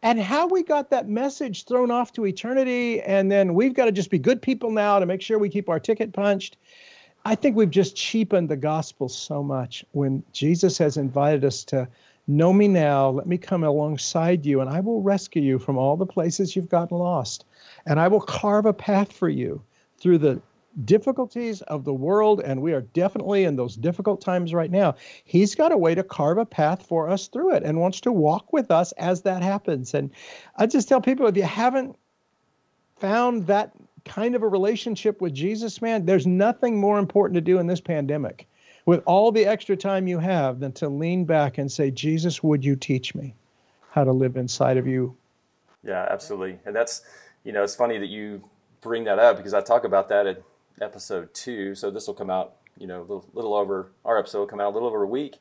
[0.03, 3.92] And how we got that message thrown off to eternity, and then we've got to
[3.92, 6.57] just be good people now to make sure we keep our ticket punched.
[7.25, 11.87] I think we've just cheapened the gospel so much when Jesus has invited us to
[12.31, 13.09] Know me now.
[13.09, 16.69] Let me come alongside you, and I will rescue you from all the places you've
[16.69, 17.47] gotten lost.
[17.87, 19.62] And I will carve a path for you
[19.97, 20.43] through the
[20.85, 22.43] difficulties of the world.
[22.45, 24.97] And we are definitely in those difficult times right now.
[25.25, 28.12] He's got a way to carve a path for us through it and wants to
[28.12, 29.95] walk with us as that happens.
[29.95, 30.11] And
[30.57, 31.97] I just tell people if you haven't
[32.97, 33.73] found that
[34.05, 37.81] kind of a relationship with Jesus, man, there's nothing more important to do in this
[37.81, 38.47] pandemic
[38.88, 42.64] with all the extra time you have than to lean back and say, Jesus, would
[42.64, 43.35] you teach me
[43.90, 45.14] how to live inside of you?
[45.85, 46.59] Yeah, absolutely.
[46.64, 47.03] And that's,
[47.44, 48.42] you know, it's funny that you
[48.81, 50.38] bring that up because I talk about that in
[50.81, 51.74] episode two.
[51.74, 54.59] So this will come out, you know, a little, little over, our episode will come
[54.59, 55.37] out a little over a week.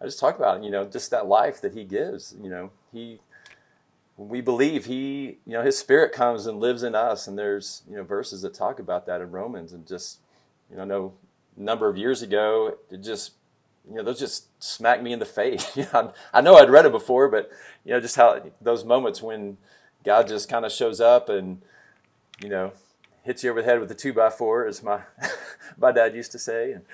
[0.00, 3.18] I just talk about, you know, just that life that he gives, you know, he,
[4.16, 7.26] we believe he, you know, his spirit comes and lives in us.
[7.26, 10.20] And there's, you know, verses that talk about that in Romans and just,
[10.70, 11.12] you know, no
[11.56, 13.32] number of years ago, it just
[13.88, 15.76] you know those just smacked me in the face.
[15.76, 17.50] you know, I know I'd read it before, but
[17.84, 19.58] you know just how those moments when
[20.04, 21.62] God just kind of shows up and
[22.40, 22.72] you know
[23.22, 25.00] hits you over the head with a two by four, as my
[25.78, 26.84] my dad used to say, and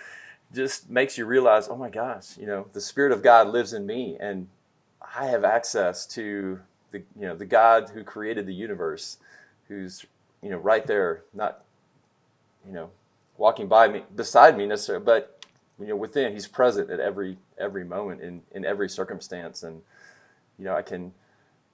[0.53, 3.87] just makes you realize, oh my gosh, you know the Spirit of God lives in
[3.87, 4.49] me, and
[5.17, 9.19] I have access to the you know the God who created the universe,
[9.69, 10.05] who's
[10.43, 11.65] you know right there, not
[12.67, 12.91] you know
[13.39, 15.47] walking by me, beside me necessarily, but
[15.81, 19.81] you know, within, he's present at every every moment in in every circumstance, and
[20.59, 21.13] you know, I can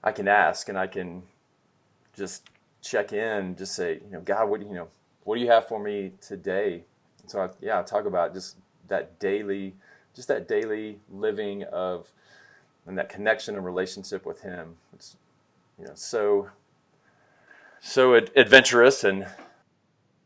[0.04, 1.22] I can ask and I can
[2.14, 2.48] just
[2.82, 4.88] check in, just say, you know, God, what do you know,
[5.24, 6.84] what do you have for me today?
[7.22, 8.56] And so, I, yeah, I talk about just
[8.88, 9.74] that daily,
[10.14, 12.06] just that daily living of,
[12.86, 14.76] and that connection and relationship with Him.
[14.92, 15.16] It's,
[15.78, 16.50] you know, so
[17.80, 19.26] so adventurous and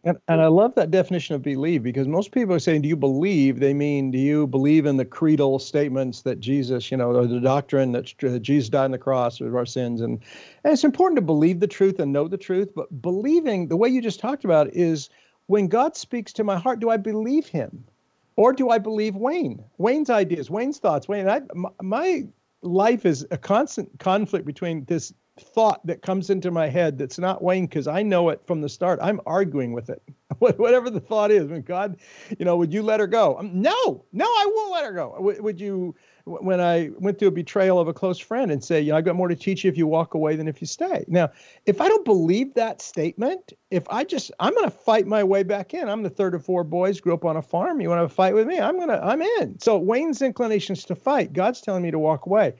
[0.08, 2.96] and, and I love that definition of believe because most people are saying, Do you
[2.96, 3.60] believe?
[3.60, 7.40] They mean, Do you believe in the creedal statements that Jesus, you know, or the
[7.40, 8.06] doctrine that
[8.42, 10.00] Jesus died on the cross for our sins?
[10.00, 10.20] And,
[10.64, 13.90] and it's important to believe the truth and know the truth, but believing, the way
[13.90, 15.10] you just talked about, is
[15.46, 17.84] when God speaks to my heart, do I believe him?
[18.36, 19.64] Or do I believe Wayne?
[19.78, 21.08] Wayne's ideas, Wayne's thoughts.
[21.08, 21.42] Wayne, I,
[21.82, 22.28] my
[22.62, 27.42] life is a constant conflict between this thought that comes into my head that's not
[27.42, 28.98] Wayne because I know it from the start.
[29.02, 30.02] I'm arguing with it,
[30.38, 31.46] whatever the thought is.
[31.46, 31.98] When God,
[32.38, 33.38] you know, would you let her go?
[33.38, 35.16] Um, no, no, I won't let her go.
[35.18, 35.94] Would you?
[36.28, 39.04] When I went through a betrayal of a close friend and say, you know, I've
[39.04, 41.04] got more to teach you if you walk away than if you stay.
[41.08, 41.30] Now,
[41.66, 45.42] if I don't believe that statement, if I just, I'm going to fight my way
[45.42, 45.88] back in.
[45.88, 47.80] I'm the third of four boys, grew up on a farm.
[47.80, 48.60] You want to fight with me?
[48.60, 49.58] I'm going to, I'm in.
[49.58, 51.32] So Wayne's inclination is to fight.
[51.32, 52.54] God's telling me to walk away.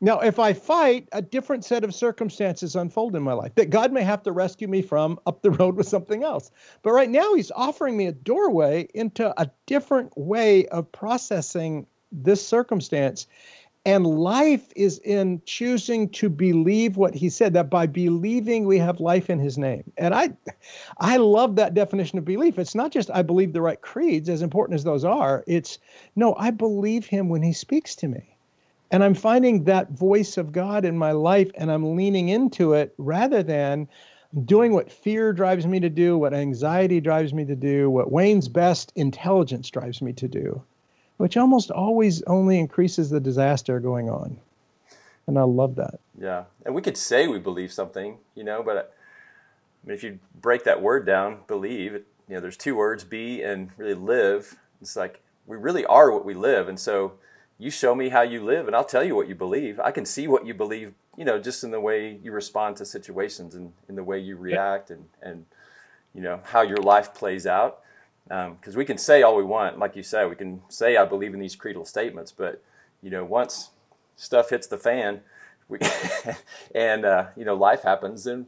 [0.00, 3.92] Now, if I fight, a different set of circumstances unfold in my life that God
[3.92, 6.50] may have to rescue me from up the road with something else.
[6.82, 11.86] But right now, He's offering me a doorway into a different way of processing
[12.22, 13.26] this circumstance.
[13.86, 18.98] And life is in choosing to believe what he said, that by believing we have
[18.98, 19.92] life in his name.
[19.98, 20.30] And I
[20.98, 22.58] I love that definition of belief.
[22.58, 25.44] It's not just I believe the right creeds, as important as those are.
[25.46, 25.78] It's
[26.16, 28.34] no, I believe him when he speaks to me.
[28.90, 32.94] And I'm finding that voice of God in my life and I'm leaning into it
[32.96, 33.88] rather than
[34.44, 38.48] doing what fear drives me to do, what anxiety drives me to do, what Wayne's
[38.48, 40.62] best intelligence drives me to do,
[41.16, 44.38] which almost always only increases the disaster going on.
[45.26, 46.00] And I love that.
[46.20, 46.44] Yeah.
[46.66, 48.94] And we could say we believe something, you know, but
[49.82, 53.42] I mean, if you break that word down, believe, you know, there's two words, be
[53.42, 54.58] and really live.
[54.80, 56.68] It's like we really are what we live.
[56.68, 57.14] And so,
[57.58, 59.78] you show me how you live and I'll tell you what you believe.
[59.78, 62.84] I can see what you believe, you know, just in the way you respond to
[62.84, 65.46] situations and in the way you react and, and
[66.14, 67.80] you know, how your life plays out.
[68.26, 71.04] Because um, we can say all we want, like you said, we can say I
[71.04, 72.62] believe in these creedal statements, but
[73.02, 73.70] you know, once
[74.16, 75.20] stuff hits the fan,
[75.68, 75.78] we,
[76.74, 78.46] and uh, you know, life happens, then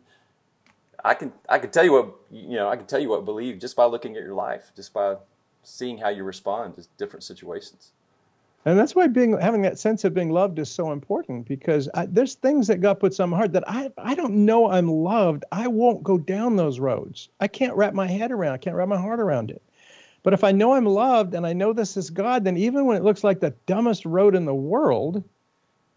[1.05, 3.59] I can I can tell you what you know I can tell you what believe
[3.59, 5.17] just by looking at your life, just by
[5.63, 7.93] seeing how you respond to different situations
[8.67, 12.07] and that's why being having that sense of being loved is so important because I,
[12.07, 15.45] there's things that God puts on my heart that I I don't know I'm loved.
[15.53, 17.29] I won't go down those roads.
[17.39, 18.55] I can't wrap my head around.
[18.55, 19.63] I can't wrap my heart around it.
[20.27, 22.97] But if I know I'm loved and I know this is God, then even when
[22.97, 25.23] it looks like the dumbest road in the world,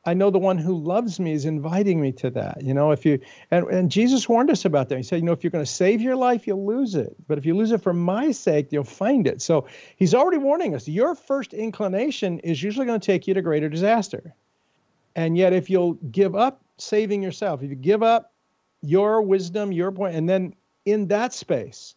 [0.05, 2.61] I know the one who loves me is inviting me to that.
[2.61, 4.97] You know, if you and, and Jesus warned us about that.
[4.97, 7.15] He said, you know, if you're going to save your life, you'll lose it.
[7.27, 9.41] But if you lose it for my sake, you'll find it.
[9.41, 9.65] So
[9.95, 10.87] he's already warning us.
[10.87, 14.35] Your first inclination is usually going to take you to greater disaster.
[15.15, 18.31] And yet, if you'll give up saving yourself, if you give up
[18.83, 20.53] your wisdom, your point, and then
[20.85, 21.95] in that space,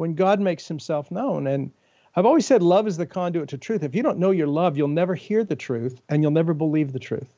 [0.00, 1.70] when God makes himself known, and
[2.16, 3.82] I've always said love is the conduit to truth.
[3.82, 6.94] If you don't know your love, you'll never hear the truth and you'll never believe
[6.94, 7.36] the truth.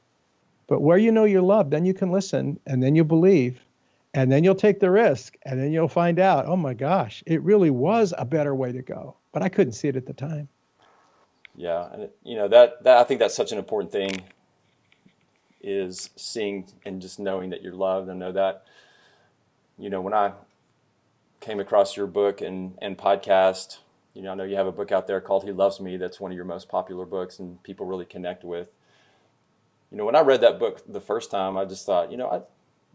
[0.68, 3.60] But where you know your love, then you can listen and then you believe
[4.14, 7.42] and then you'll take the risk and then you'll find out, oh my gosh, it
[7.42, 9.16] really was a better way to go.
[9.32, 10.48] But I couldn't see it at the time.
[11.56, 14.22] Yeah, and you know that that I think that's such an important thing
[15.60, 18.08] is seeing and just knowing that you're loved.
[18.08, 18.66] I know that
[19.78, 20.32] you know when I
[21.42, 23.78] came across your book and and podcast,
[24.14, 25.98] you know I know you have a book out there called He Loves Me.
[25.98, 28.68] That's one of your most popular books and people really connect with
[29.92, 32.46] you know, when I read that book the first time, I just thought, you know,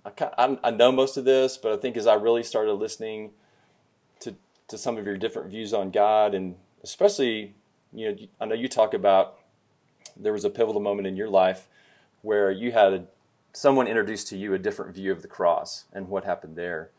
[0.03, 3.31] I, I, I know most of this, but I think as I really started listening
[4.21, 4.35] to,
[4.67, 7.53] to some of your different views on God, and especially,
[7.93, 9.37] you know, I know you talk about
[10.19, 11.67] there was a pivotal moment in your life
[12.23, 13.03] where you had a,
[13.53, 16.89] someone introduced to you a different view of the cross and what happened there.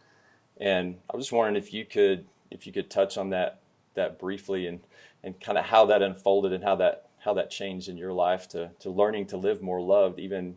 [0.61, 3.61] And I was just wondering if you could, if you could touch on that,
[3.95, 4.81] that briefly and,
[5.23, 8.49] and kind of how that unfolded and how that how that changed in your life
[8.49, 10.57] to to learning to live more loved, even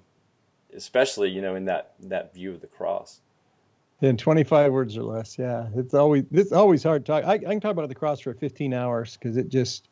[0.75, 3.21] especially you know in that that view of the cross.
[4.01, 5.67] In 25 words or less, yeah.
[5.75, 7.23] It's always it's always hard to talk.
[7.23, 9.89] I, I can talk about the cross for 15 hours because it just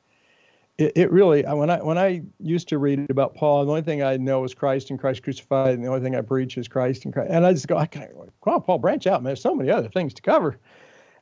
[0.80, 4.02] it, it really when I when I used to read about Paul, the only thing
[4.02, 7.04] I know is Christ and Christ crucified, and the only thing I preach is Christ
[7.04, 7.30] and Christ.
[7.32, 8.12] And I just go, I can't,
[8.42, 9.32] come Paul, branch out, man.
[9.32, 10.58] There's so many other things to cover.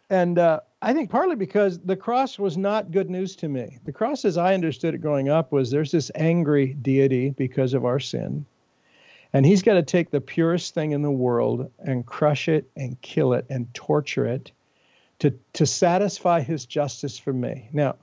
[0.09, 3.79] And uh, I think partly because the cross was not good news to me.
[3.83, 7.83] The cross, as I understood it growing up, was there's this angry deity because of
[7.83, 8.45] our sin.
[9.33, 13.01] And he's got to take the purest thing in the world and crush it and
[13.01, 14.51] kill it and torture it
[15.19, 17.69] to, to satisfy his justice for me.
[17.73, 17.95] Now,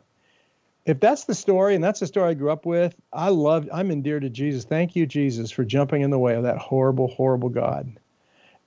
[0.87, 3.90] if that's the story and that's the story I grew up with, I love, I'm
[3.90, 4.64] endeared to Jesus.
[4.64, 7.99] Thank you, Jesus, for jumping in the way of that horrible, horrible God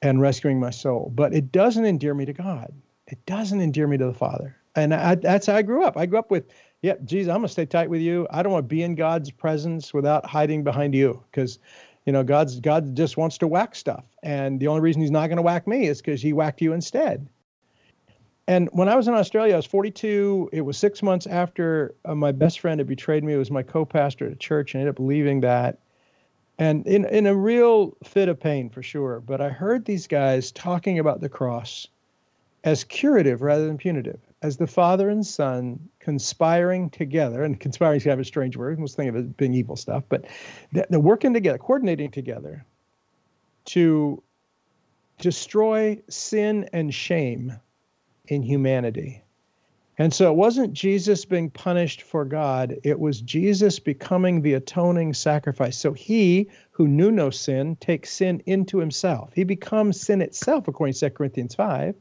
[0.02, 1.12] and rescuing my soul.
[1.14, 2.74] But it doesn't endear me to God
[3.08, 4.56] it doesn't endear me to the Father.
[4.76, 5.98] And I, that's how I grew up.
[5.98, 6.46] I grew up with,
[6.82, 8.28] yeah, Jesus, I'm gonna stay tight with you.
[8.30, 11.58] I don't want to be in God's presence without hiding behind you, because,
[12.06, 15.28] you know, God's God just wants to whack stuff, and the only reason He's not
[15.28, 17.28] going to whack me is because He whacked you instead.
[18.48, 20.50] And when I was in Australia, I was 42.
[20.54, 23.34] It was six months after uh, my best friend had betrayed me.
[23.34, 25.80] It was my co-pastor at a church, and I ended up leaving that.
[26.58, 29.20] And in, in a real fit of pain, for sure.
[29.20, 31.88] But I heard these guys talking about the cross
[32.64, 37.44] as curative rather than punitive, as the father and son conspiring together.
[37.44, 38.80] And conspiring is kind of a strange word.
[38.80, 40.26] Most think of it being evil stuff, but
[40.72, 42.66] they're working together, coordinating together
[43.66, 44.24] to
[45.20, 47.54] destroy sin and shame
[48.28, 49.24] in humanity.
[50.00, 55.13] And so it wasn't Jesus being punished for God, it was Jesus becoming the atoning
[55.13, 55.76] sacrifice.
[55.78, 59.32] So he, who knew no sin, takes sin into himself.
[59.34, 61.96] He becomes sin itself, according to 2 Corinthians 5,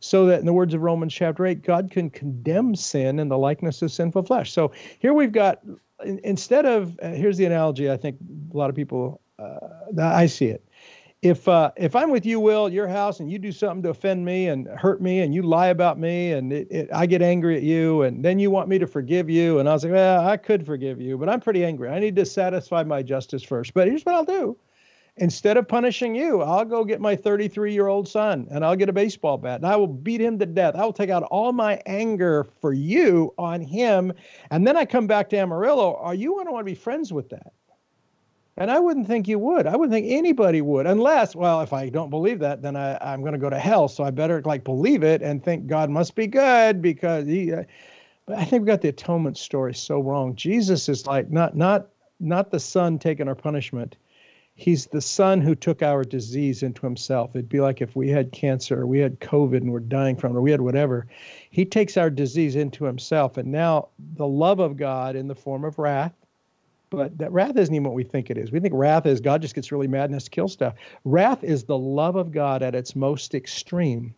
[0.00, 3.38] so that in the words of Romans chapter 8, God can condemn sin in the
[3.38, 4.52] likeness of sinful flesh.
[4.52, 5.60] So here we've got,
[6.04, 8.16] instead of, uh, here's the analogy I think
[8.52, 10.67] a lot of people, uh, I see it
[11.20, 14.24] if uh, if I'm with you, Will, your house, and you do something to offend
[14.24, 17.56] me and hurt me, and you lie about me, and it, it, I get angry
[17.56, 20.28] at you, and then you want me to forgive you, and I was like, well,
[20.28, 21.88] I could forgive you, but I'm pretty angry.
[21.88, 23.74] I need to satisfy my justice first.
[23.74, 24.56] But here's what I'll do:
[25.16, 28.88] instead of punishing you, I'll go get my 33 year old son, and I'll get
[28.88, 30.76] a baseball bat, and I will beat him to death.
[30.76, 34.12] I will take out all my anger for you on him,
[34.52, 35.96] and then I come back to Amarillo.
[35.96, 37.52] Are you going to want to be friends with that?
[38.58, 39.68] And I wouldn't think you would.
[39.68, 43.20] I wouldn't think anybody would, unless, well, if I don't believe that, then I, I'm
[43.20, 43.86] going to go to hell.
[43.86, 47.52] So I better like believe it and think God must be good because he.
[47.52, 47.62] Uh,
[48.26, 50.34] but I think we got the atonement story so wrong.
[50.34, 51.86] Jesus is like not not
[52.18, 53.96] not the son taking our punishment.
[54.56, 57.36] He's the son who took our disease into himself.
[57.36, 60.32] It'd be like if we had cancer or we had COVID and we're dying from
[60.32, 61.06] it or we had whatever.
[61.50, 63.36] He takes our disease into himself.
[63.36, 66.12] And now the love of God in the form of wrath
[66.90, 68.50] but that wrath isn't even what we think it is.
[68.50, 70.74] We think wrath is God just gets really mad and has to kill stuff.
[71.04, 74.14] Wrath is the love of God at its most extreme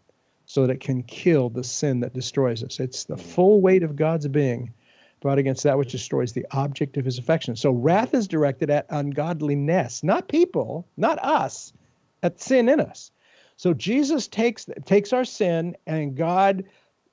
[0.46, 2.80] so that it can kill the sin that destroys us.
[2.80, 4.74] It's the full weight of God's being
[5.20, 7.54] brought against that which destroys the object of his affection.
[7.54, 11.72] So wrath is directed at ungodliness, not people, not us,
[12.22, 13.11] at sin in us.
[13.56, 16.64] So Jesus takes takes our sin and God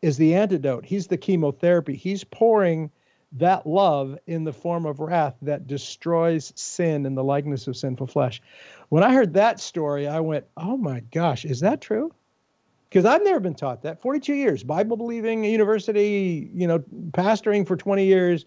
[0.02, 0.86] is the antidote.
[0.86, 1.96] He's the chemotherapy.
[1.96, 2.92] He's pouring
[3.34, 8.08] that love in the form of wrath that destroys sin in the likeness of sinful
[8.08, 8.42] flesh.
[8.90, 12.14] When I heard that story, I went, oh my gosh, is that true?
[12.90, 14.02] Because I've never been taught that.
[14.02, 16.80] 42 years, Bible believing university, you know,
[17.12, 18.46] pastoring for 20 years.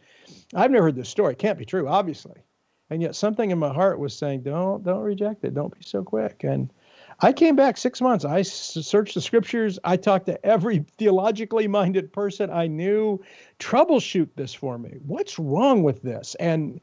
[0.55, 1.35] I've never heard this story.
[1.35, 2.41] It can't be true, obviously.
[2.89, 5.55] And yet something in my heart was saying, don't, don't reject it.
[5.55, 6.43] Don't be so quick.
[6.43, 6.73] And
[7.23, 8.25] I came back six months.
[8.25, 9.79] I searched the scriptures.
[9.85, 13.23] I talked to every theologically minded person I knew.
[13.59, 14.97] Troubleshoot this for me.
[15.07, 16.35] What's wrong with this?
[16.41, 16.81] And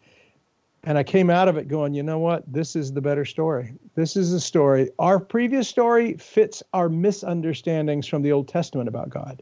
[0.83, 2.43] and I came out of it going, you know what?
[2.51, 3.73] This is the better story.
[3.95, 4.89] This is the story.
[4.99, 9.41] Our previous story fits our misunderstandings from the Old Testament about God.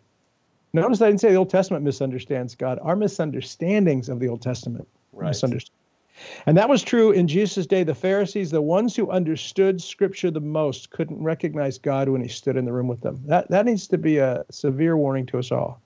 [0.74, 2.80] Notice I didn't say the Old Testament misunderstands God.
[2.82, 5.28] Our misunderstandings of the Old Testament right.
[5.28, 5.76] misunderstand.
[6.46, 7.84] And that was true in Jesus' day.
[7.84, 12.58] The Pharisees, the ones who understood Scripture the most, couldn't recognize God when He stood
[12.58, 13.22] in the room with them.
[13.26, 15.82] That that needs to be a severe warning to us all.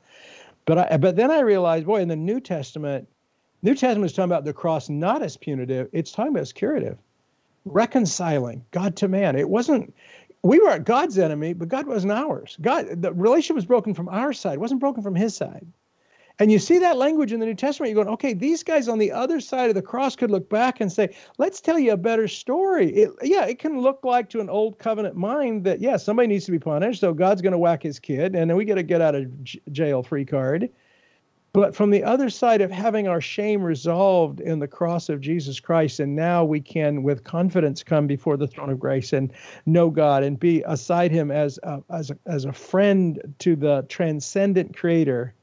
[0.65, 3.07] But I, but then I realized, boy, in the New Testament,
[3.61, 6.97] New Testament is talking about the cross not as punitive; it's talking about as curative,
[7.65, 9.35] reconciling God to man.
[9.35, 9.93] It wasn't.
[10.43, 12.57] We were God's enemy, but God wasn't ours.
[12.61, 15.67] God, the relationship was broken from our side; it wasn't broken from His side.
[16.41, 18.97] And you see that language in the New Testament, you're going, okay, these guys on
[18.97, 21.97] the other side of the cross could look back and say, let's tell you a
[21.97, 22.89] better story.
[22.93, 26.45] It, yeah, it can look like to an old covenant mind that, yeah, somebody needs
[26.45, 28.83] to be punished, so God's going to whack his kid, and then we get a
[28.83, 30.69] get out of j- jail free card.
[31.51, 35.59] But from the other side of having our shame resolved in the cross of Jesus
[35.59, 39.33] Christ, and now we can, with confidence, come before the throne of grace and
[39.65, 43.83] know God and be aside Him as a, as a, as a friend to the
[43.89, 45.33] transcendent Creator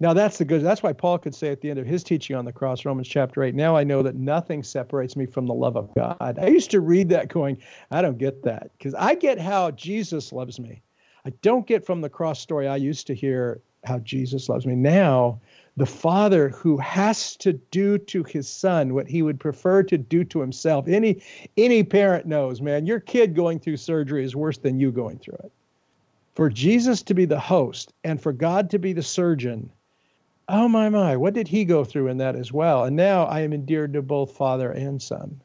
[0.00, 0.62] now that's the good.
[0.62, 3.08] That's why Paul could say at the end of his teaching on the cross, Romans
[3.08, 3.54] chapter eight.
[3.54, 6.38] Now I know that nothing separates me from the love of God.
[6.40, 7.58] I used to read that going,
[7.90, 10.82] I don't get that because I get how Jesus loves me.
[11.24, 12.68] I don't get from the cross story.
[12.68, 14.76] I used to hear how Jesus loves me.
[14.76, 15.40] Now
[15.76, 20.24] the father who has to do to his son what he would prefer to do
[20.24, 20.86] to himself.
[20.86, 21.22] Any
[21.56, 25.38] any parent knows, man, your kid going through surgery is worse than you going through
[25.44, 25.52] it.
[26.34, 29.70] For Jesus to be the host and for God to be the surgeon
[30.48, 31.16] oh my my.
[31.16, 32.84] What did he go through in that as well?
[32.84, 35.40] And now i am endeared to both father and son.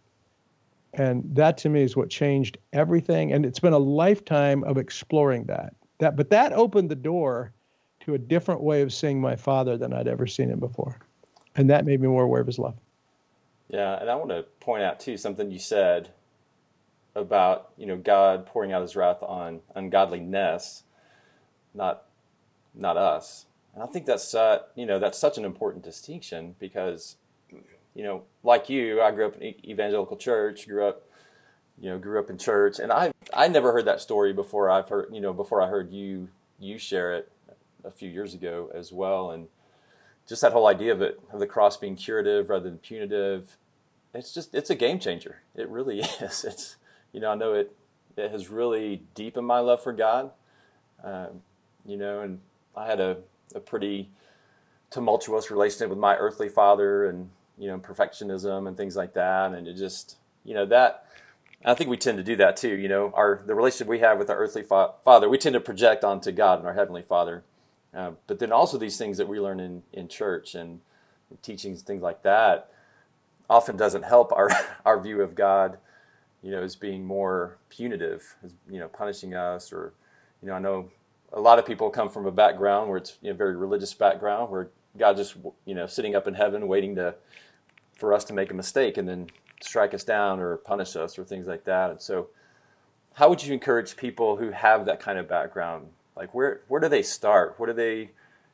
[0.94, 3.34] And that to me is what changed everything.
[3.34, 5.74] And it's been a lifetime of exploring that.
[6.00, 7.54] That but that opened the door
[8.02, 11.00] to a different way of seeing my father than i'd ever seen him before.
[11.56, 12.76] And that made me more aware of his love.
[13.70, 16.10] Yeah and i want to point out too something you said
[17.16, 20.84] about you know god pouring out his wrath on ungodliness
[21.74, 22.06] not
[22.76, 23.46] not us.
[23.74, 27.18] And I think that's uh, you know that's such an important distinction because
[27.94, 31.08] you know like you, I grew up in evangelical church, grew up
[31.80, 34.70] you know grew up in church, and I I never heard that story before.
[34.70, 37.32] I've heard you know before I heard you you share it
[37.84, 39.48] a few years ago as well, and
[40.28, 43.58] just that whole idea of it of the cross being curative rather than punitive.
[44.14, 45.42] It's just it's a game changer.
[45.56, 46.44] It really is.
[46.46, 46.76] It's
[47.12, 47.76] you know I know it
[48.16, 50.32] it has really deepened my love for God.
[51.04, 51.42] Um,
[51.86, 52.40] you know, and
[52.76, 53.18] I had a,
[53.56, 54.10] a pretty
[54.90, 59.54] tumultuous relationship with my earthly father and, you know, perfectionism and things like that.
[59.54, 61.06] And it just, you know, that,
[61.66, 62.76] I think we tend to do that too.
[62.76, 65.60] You know, our, the relationship we have with our earthly fa- father, we tend to
[65.60, 67.44] project onto God and our heavenly father.
[67.94, 70.82] Uh, but then also these things that we learn in, in church and
[71.42, 72.70] teachings, and things like that,
[73.50, 74.50] often doesn't help our,
[74.86, 75.78] our view of God,
[76.42, 79.94] you know, as being more punitive, as, you know, punishing us or,
[80.42, 80.90] you know, I know
[81.34, 84.52] a lot of people come from a background where it's you know, very religious background
[84.52, 87.16] where God just you know sitting up in heaven waiting to
[87.98, 89.28] for us to make a mistake and then
[89.62, 91.90] strike us down or punish us or things like that.
[91.90, 92.30] And so,
[93.14, 95.88] how would you encourage people who have that kind of background?
[96.16, 97.56] Like where where do they start?
[97.58, 98.12] What do they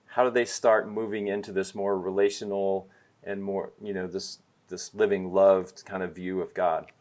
[0.07, 2.87] how do they start moving into this more relational
[3.23, 6.91] and more you know this this living loved kind of view of God?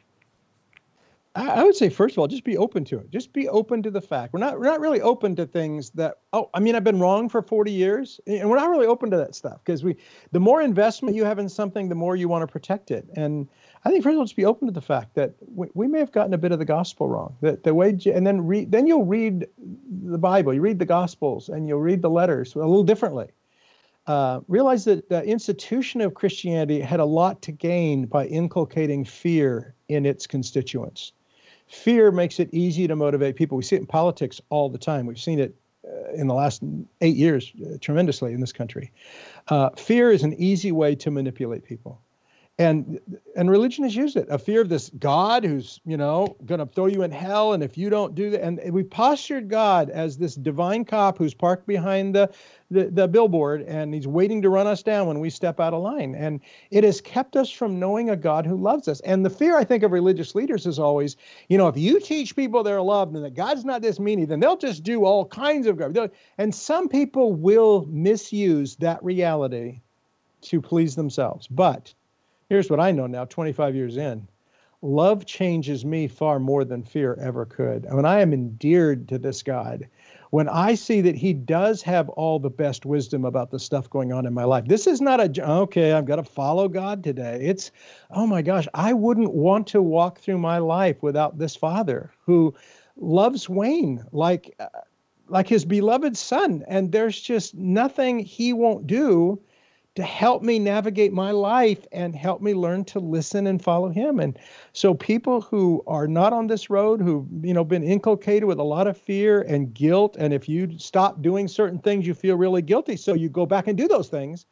[1.39, 3.11] I would say first of all, just be open to it.
[3.11, 6.19] Just be open to the fact we're not we're not really open to things that
[6.33, 9.17] oh I mean I've been wrong for 40 years and we're not really open to
[9.19, 9.97] that stuff because we
[10.33, 13.49] the more investment you have in something the more you want to protect it and
[13.85, 16.01] I think first of all just be open to the fact that we, we may
[16.01, 18.89] have gotten a bit of the gospel wrong that the way and then read then
[18.89, 19.47] you'll read
[20.03, 23.29] the Bible you read the gospels and you'll read the letters a little differently.
[24.09, 29.75] Uh, realize that the institution of Christianity had a lot to gain by inculcating fear
[29.89, 31.13] in its constituents
[31.69, 33.57] fear makes it easy to motivate people.
[33.57, 35.07] We see it in politics all the time.
[35.07, 35.55] We've seen it
[35.87, 36.63] uh, in the last
[37.01, 38.91] eight years uh, tremendously in this country.
[39.49, 42.01] Uh, fear is an easy way to manipulate people.
[42.61, 42.99] And
[43.37, 44.27] and religion has used it.
[44.31, 47.53] A fear of this God who's, you know, going to throw you in hell.
[47.53, 51.35] And if you don't do that, and we postured God as this divine cop who's
[51.35, 52.33] parked behind the
[52.71, 55.83] the, the billboard and he's waiting to run us down when we step out of
[55.83, 56.15] line.
[56.15, 56.41] And
[56.71, 59.01] it has kept us from knowing a God who loves us.
[59.01, 61.17] And the fear, I think, of religious leaders is always,
[61.49, 64.41] you know, if you teach people they're loved and that God's not this meanie, then
[64.41, 66.11] they'll just do all kinds of God.
[66.37, 69.81] And some people will misuse that reality
[70.43, 71.47] to please themselves.
[71.47, 71.95] But
[72.49, 74.29] here's what I know now, 25 years in
[74.83, 77.87] love changes me far more than fear ever could.
[77.91, 79.89] When I am endeared to this God,
[80.31, 84.13] when I see that he does have all the best wisdom about the stuff going
[84.13, 84.67] on in my life.
[84.67, 87.41] This is not a, okay, I've got to follow God today.
[87.43, 87.71] It's,
[88.11, 92.55] oh my gosh, I wouldn't want to walk through my life without this father who
[92.97, 94.67] loves Wayne like, uh,
[95.29, 96.63] like his beloved son.
[96.69, 99.41] And there's just nothing he won't do
[99.99, 104.21] to help me navigate my life and help me learn to listen and follow him.
[104.21, 104.39] And
[104.73, 108.63] so people who are not on this road who've you know been inculcated with a
[108.63, 112.63] lot of fear and guilt and if you stop doing certain things you feel really
[112.63, 112.97] guilty.
[112.97, 114.47] So you go back and do those things.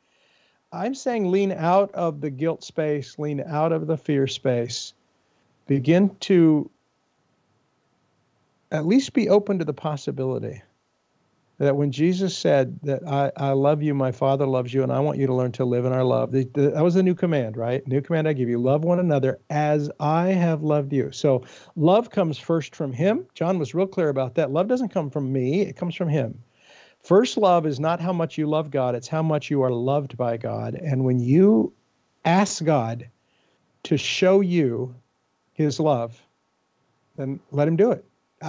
[0.73, 4.95] I'm saying lean out of the guilt space lean out of the fear space.
[5.69, 6.69] Begin to
[8.73, 10.61] at least be open to the possibility
[11.59, 15.01] that when Jesus said that I, I love you, my Father loves you, and I
[15.01, 17.15] want you to learn to live in our love, the, the, that was a new
[17.15, 17.87] command, right?
[17.89, 21.11] New command I give you love one another as I have loved you.
[21.13, 21.45] So
[21.75, 23.27] love comes first from Him.
[23.35, 24.51] John was real clear about that.
[24.51, 26.43] Love doesn't come from me, it comes from Him.
[27.03, 30.17] First love is not how much you love God, it's how much you are loved
[30.17, 30.75] by God.
[30.75, 31.73] And when you
[32.25, 33.09] ask God
[33.85, 34.95] to show you
[35.55, 36.21] His love,
[37.17, 38.05] then let Him do it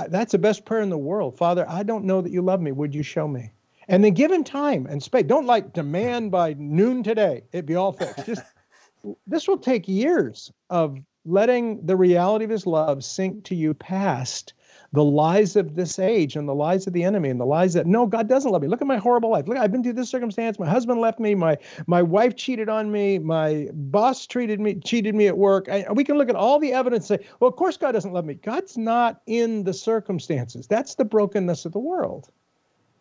[0.07, 1.37] that's the best prayer in the world.
[1.37, 2.71] Father, I don't know that you love me.
[2.71, 3.51] Would you show me?
[3.87, 5.23] And then give him time and space.
[5.23, 7.43] Don't like demand by noon today.
[7.51, 8.25] It'd be all fixed.
[8.25, 8.43] Just
[9.27, 14.53] this will take years of letting the reality of his love sink to you past
[14.93, 17.85] the lies of this age and the lies of the enemy and the lies that
[17.85, 18.67] no god doesn't love me.
[18.67, 19.47] Look at my horrible life.
[19.47, 20.59] Look i've been through this circumstance.
[20.59, 21.35] My husband left me.
[21.35, 21.57] My
[21.87, 23.19] my wife cheated on me.
[23.19, 25.67] My boss treated me cheated me at work.
[25.69, 28.13] I, we can look at all the evidence and say well of course god doesn't
[28.13, 28.35] love me.
[28.35, 30.67] God's not in the circumstances.
[30.67, 32.29] That's the brokenness of the world.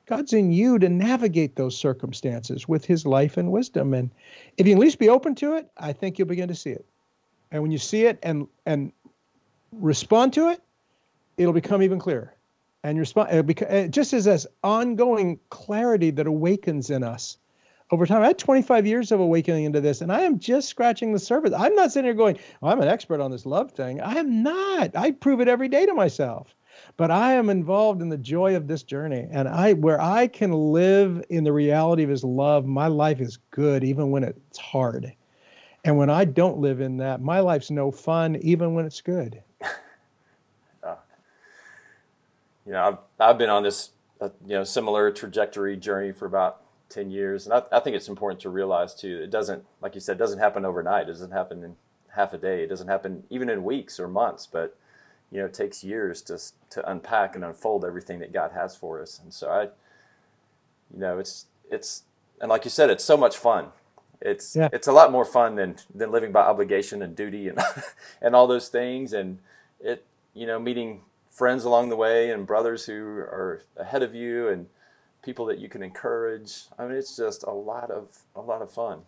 [0.06, 3.92] God's in you to navigate those circumstances with his life and wisdom.
[3.92, 4.10] And
[4.56, 6.86] if you at least be open to it, I think you'll begin to see it.
[7.50, 8.92] And when you see it and and
[9.72, 10.62] respond to it,
[11.36, 12.34] it'll become even clearer.
[12.82, 17.38] And respond uh, uh, just as this ongoing clarity that awakens in us
[17.90, 18.22] over time.
[18.22, 21.52] I had 25 years of awakening into this, and I am just scratching the surface.
[21.56, 24.00] I'm not sitting here going, oh, I'm an expert on this love thing.
[24.00, 24.94] I am not.
[24.94, 26.54] I prove it every day to myself.
[26.96, 29.26] but I am involved in the joy of this journey.
[29.30, 33.38] And I, where I can live in the reality of his love, my life is
[33.50, 35.12] good, even when it's hard.
[35.84, 39.42] And when I don't live in that, my life's no fun, even when it's good.
[40.82, 40.96] uh,
[42.66, 42.98] you know, I've,
[43.30, 43.90] I've been on this,
[44.20, 47.46] uh, you know, similar trajectory journey for about 10 years.
[47.46, 50.38] And I, I think it's important to realize too, it doesn't, like you said, doesn't
[50.38, 51.08] happen overnight.
[51.08, 51.76] It doesn't happen in
[52.14, 52.62] half a day.
[52.62, 54.76] It doesn't happen even in weeks or months, but
[55.30, 56.38] you know, it takes years to
[56.70, 59.20] to unpack and unfold everything that God has for us.
[59.22, 62.04] And so I, you know, it's it's
[62.40, 63.68] and like you said, it's so much fun.
[64.20, 64.68] It's yeah.
[64.72, 67.58] it's a lot more fun than than living by obligation and duty and
[68.22, 69.12] and all those things.
[69.12, 69.38] And
[69.80, 71.02] it you know meeting
[71.36, 74.66] friends along the way and brothers who are ahead of you and
[75.22, 76.64] people that you can encourage.
[76.78, 79.02] I mean, it's just a lot of a lot of fun.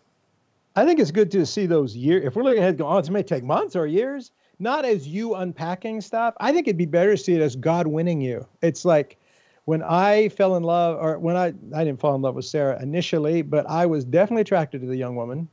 [0.76, 2.26] I think it's good to see those years.
[2.26, 5.34] If we're looking ahead, going, oh, it may take months or years, not as you
[5.36, 6.34] unpacking stuff.
[6.38, 8.46] I think it'd be better to see it as God winning you.
[8.60, 9.16] It's like
[9.64, 12.80] when I fell in love, or when I I didn't fall in love with Sarah
[12.82, 15.48] initially, but I was definitely attracted to the young woman.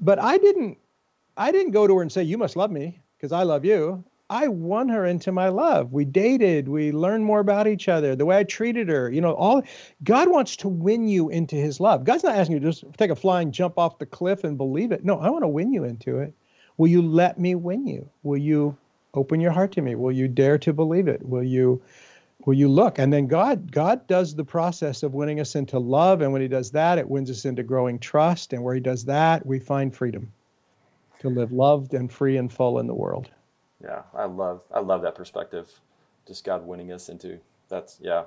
[0.00, 0.76] But I didn't
[1.38, 4.04] I didn't go to her and say, "You must love me," because I love you.
[4.28, 5.92] I won her into my love.
[5.92, 9.34] We dated, we learned more about each other, the way I treated her, you know,
[9.34, 9.62] all
[10.02, 12.02] God wants to win you into his love.
[12.02, 14.90] God's not asking you to just take a flying jump off the cliff and believe
[14.90, 15.04] it.
[15.04, 16.34] No, I want to win you into it.
[16.76, 18.08] Will you let me win you?
[18.24, 18.76] Will you
[19.14, 19.94] open your heart to me?
[19.94, 21.24] Will you dare to believe it?
[21.24, 21.80] Will you
[22.44, 22.98] will you look?
[22.98, 26.48] And then God God does the process of winning us into love and when he
[26.48, 29.94] does that, it wins us into growing trust and where he does that, we find
[29.94, 30.32] freedom
[31.20, 33.30] to live loved and free and full in the world
[33.82, 35.80] yeah, I love I love that perspective.
[36.26, 38.24] Just God winning us into that's yeah,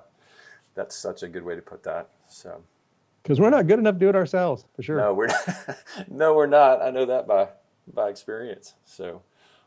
[0.76, 2.10] that's such a good way to put that.
[2.28, 2.64] So
[3.24, 4.98] because we're not good enough to do it ourselves for sure.
[4.98, 5.78] No, we're not.
[6.10, 6.82] no, we're not.
[6.82, 7.50] I know that by
[7.94, 8.76] by experience.
[8.86, 9.22] So,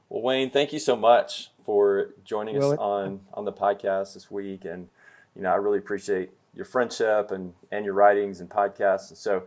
[0.08, 4.64] well, Wayne, thank you so much for joining us on on the podcast this week,
[4.64, 4.88] and
[5.36, 9.10] you know I really appreciate your friendship and and your writings and podcasts.
[9.10, 9.44] And so,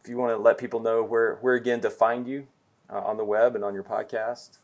[0.00, 2.46] if you want to let people know where where again to find you
[2.90, 4.58] uh, on the web and on your podcast,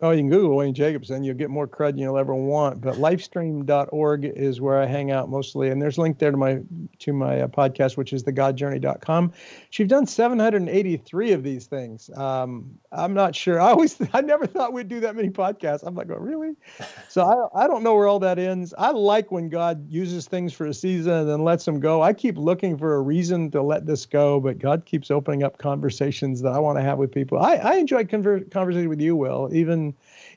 [0.00, 1.24] Oh, you can Google Wayne Jacobsen.
[1.24, 2.80] You'll get more crud than you'll ever want.
[2.80, 6.60] But lifestream.org is where I hang out mostly, and there's a link there to my
[7.00, 9.32] to my uh, podcast, which is thegodjourney.com.
[9.70, 12.10] She's done 783 of these things.
[12.16, 13.60] Um, I'm not sure.
[13.60, 15.82] I always, I never thought we'd do that many podcasts.
[15.84, 16.54] I'm like, oh, really?
[17.08, 18.74] So I, I don't know where all that ends.
[18.76, 22.02] I like when God uses things for a season and then lets them go.
[22.02, 25.56] I keep looking for a reason to let this go, but God keeps opening up
[25.56, 27.38] conversations that I want to have with people.
[27.38, 29.87] I, I enjoy conver- conversating with you, Will, even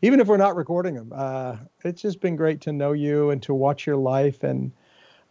[0.01, 1.11] even if we're not recording them.
[1.15, 4.71] Uh, it's just been great to know you and to watch your life and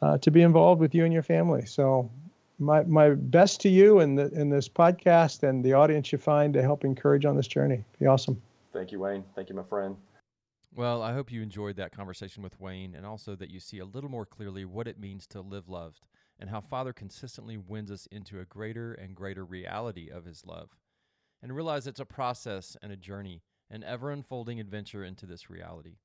[0.02, 1.64] uh, to be involved with you and your family.
[1.66, 2.10] So
[2.58, 6.54] my my best to you in the in this podcast and the audience you find
[6.54, 7.84] to help encourage on this journey.
[7.98, 8.40] Be awesome.
[8.72, 9.24] Thank you, Wayne.
[9.34, 9.96] Thank you, my friend.
[10.72, 13.84] Well, I hope you enjoyed that conversation with Wayne and also that you see a
[13.84, 16.06] little more clearly what it means to live loved
[16.38, 20.76] and how Father consistently wins us into a greater and greater reality of his love.
[21.42, 25.96] And realize it's a process and a journey an ever unfolding adventure into this reality.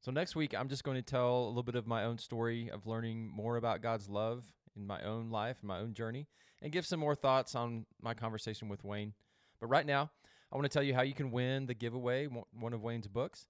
[0.00, 2.70] So, next week, I'm just going to tell a little bit of my own story
[2.70, 6.26] of learning more about God's love in my own life and my own journey,
[6.62, 9.12] and give some more thoughts on my conversation with Wayne.
[9.60, 10.10] But right now,
[10.50, 13.46] I want to tell you how you can win the giveaway, one of Wayne's books.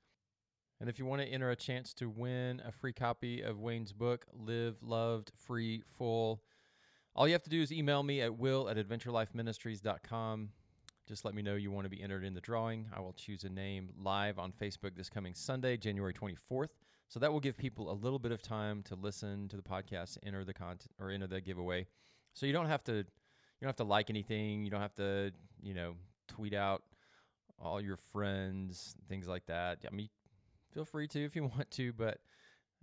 [0.80, 3.92] And if you want to enter a chance to win a free copy of Wayne's
[3.92, 6.42] book, Live, Loved, Free, Full,
[7.14, 10.48] all you have to do is email me at will at adventurelifeministries.com
[11.10, 12.86] just let me know you want to be entered in the drawing.
[12.96, 16.68] I will choose a name live on Facebook this coming Sunday, January 24th.
[17.08, 20.18] So that will give people a little bit of time to listen to the podcast,
[20.24, 21.88] enter the content or enter the giveaway.
[22.32, 23.04] So you don't have to you
[23.60, 25.96] don't have to like anything, you don't have to, you know,
[26.28, 26.84] tweet out
[27.58, 29.78] all your friends, things like that.
[29.84, 30.10] I mean,
[30.72, 32.18] feel free to if you want to, but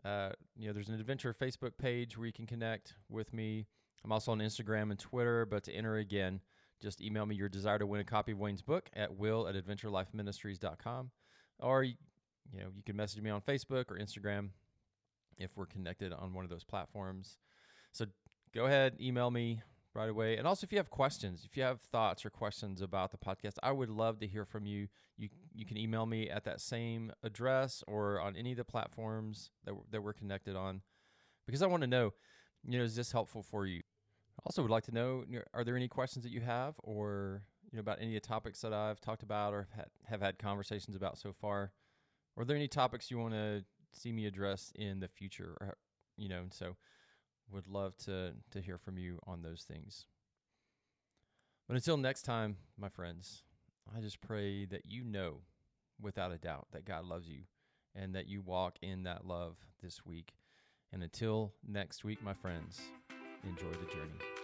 [0.04, 3.68] uh, you know, there's an adventure Facebook page where you can connect with me.
[4.04, 6.42] I'm also on Instagram and Twitter, but to enter again,
[6.82, 9.56] just email me your desire to win a copy of Wayne's book at will at
[9.56, 11.12] adventurelifeministries.com.
[11.60, 11.96] Or, you
[12.54, 14.50] know, you can message me on Facebook or Instagram
[15.38, 17.38] if we're connected on one of those platforms.
[17.92, 18.06] So
[18.54, 19.62] go ahead, email me
[19.94, 20.38] right away.
[20.38, 23.58] And also, if you have questions, if you have thoughts or questions about the podcast,
[23.64, 24.88] I would love to hear from you.
[25.18, 29.50] You you can email me at that same address or on any of the platforms
[29.66, 30.82] that that we're connected on,
[31.48, 32.14] because I want to know,
[32.64, 33.82] you know, is this helpful for you?
[34.46, 35.24] Also, would like to know:
[35.54, 38.62] Are there any questions that you have, or you know, about any of the topics
[38.62, 41.72] that I've talked about or have had, have had conversations about so far?
[42.36, 45.58] Or are there any topics you want to see me address in the future?
[45.60, 45.78] Or,
[46.16, 46.76] you know, and so
[47.52, 50.06] would love to to hear from you on those things.
[51.68, 53.44] But until next time, my friends,
[53.96, 55.42] I just pray that you know,
[56.02, 57.44] without a doubt, that God loves you
[57.94, 60.36] and that you walk in that love this week.
[60.94, 62.80] And until next week, my friends,
[63.44, 64.38] Enjoy the journey.